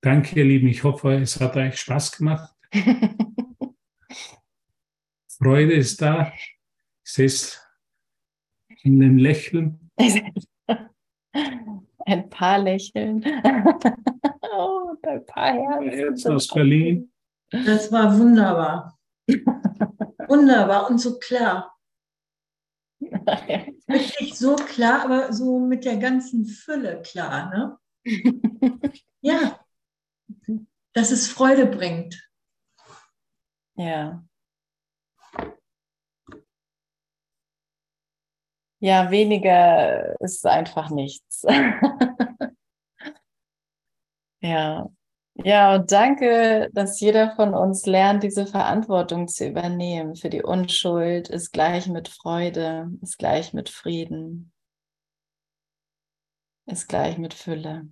[0.00, 0.68] Danke, ihr Lieben.
[0.68, 2.54] Ich hoffe, es hat euch Spaß gemacht.
[5.38, 6.32] Freude ist da.
[6.32, 6.58] Ich
[7.04, 7.60] sehe es
[8.82, 9.90] in dem Lächeln.
[12.06, 13.24] Ein paar lächeln.
[14.52, 16.32] oh, ein paar Herzen.
[16.32, 17.10] aus Berlin.
[17.50, 18.98] Das war wunderbar.
[20.28, 21.73] wunderbar und so klar.
[23.86, 27.78] Wirklich so klar, aber so mit der ganzen Fülle klar, ne?
[29.20, 29.60] ja.
[30.92, 32.28] Dass es Freude bringt.
[33.76, 34.24] Ja.
[38.80, 41.42] Ja, weniger ist einfach nichts.
[44.40, 44.93] ja.
[45.36, 50.14] Ja, und danke, dass jeder von uns lernt, diese Verantwortung zu übernehmen.
[50.14, 54.52] Für die Unschuld ist gleich mit Freude, ist gleich mit Frieden,
[56.66, 57.88] ist gleich mit Fülle.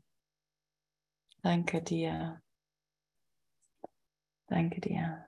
[1.43, 2.41] Danke dir.
[4.47, 5.21] Danke dir.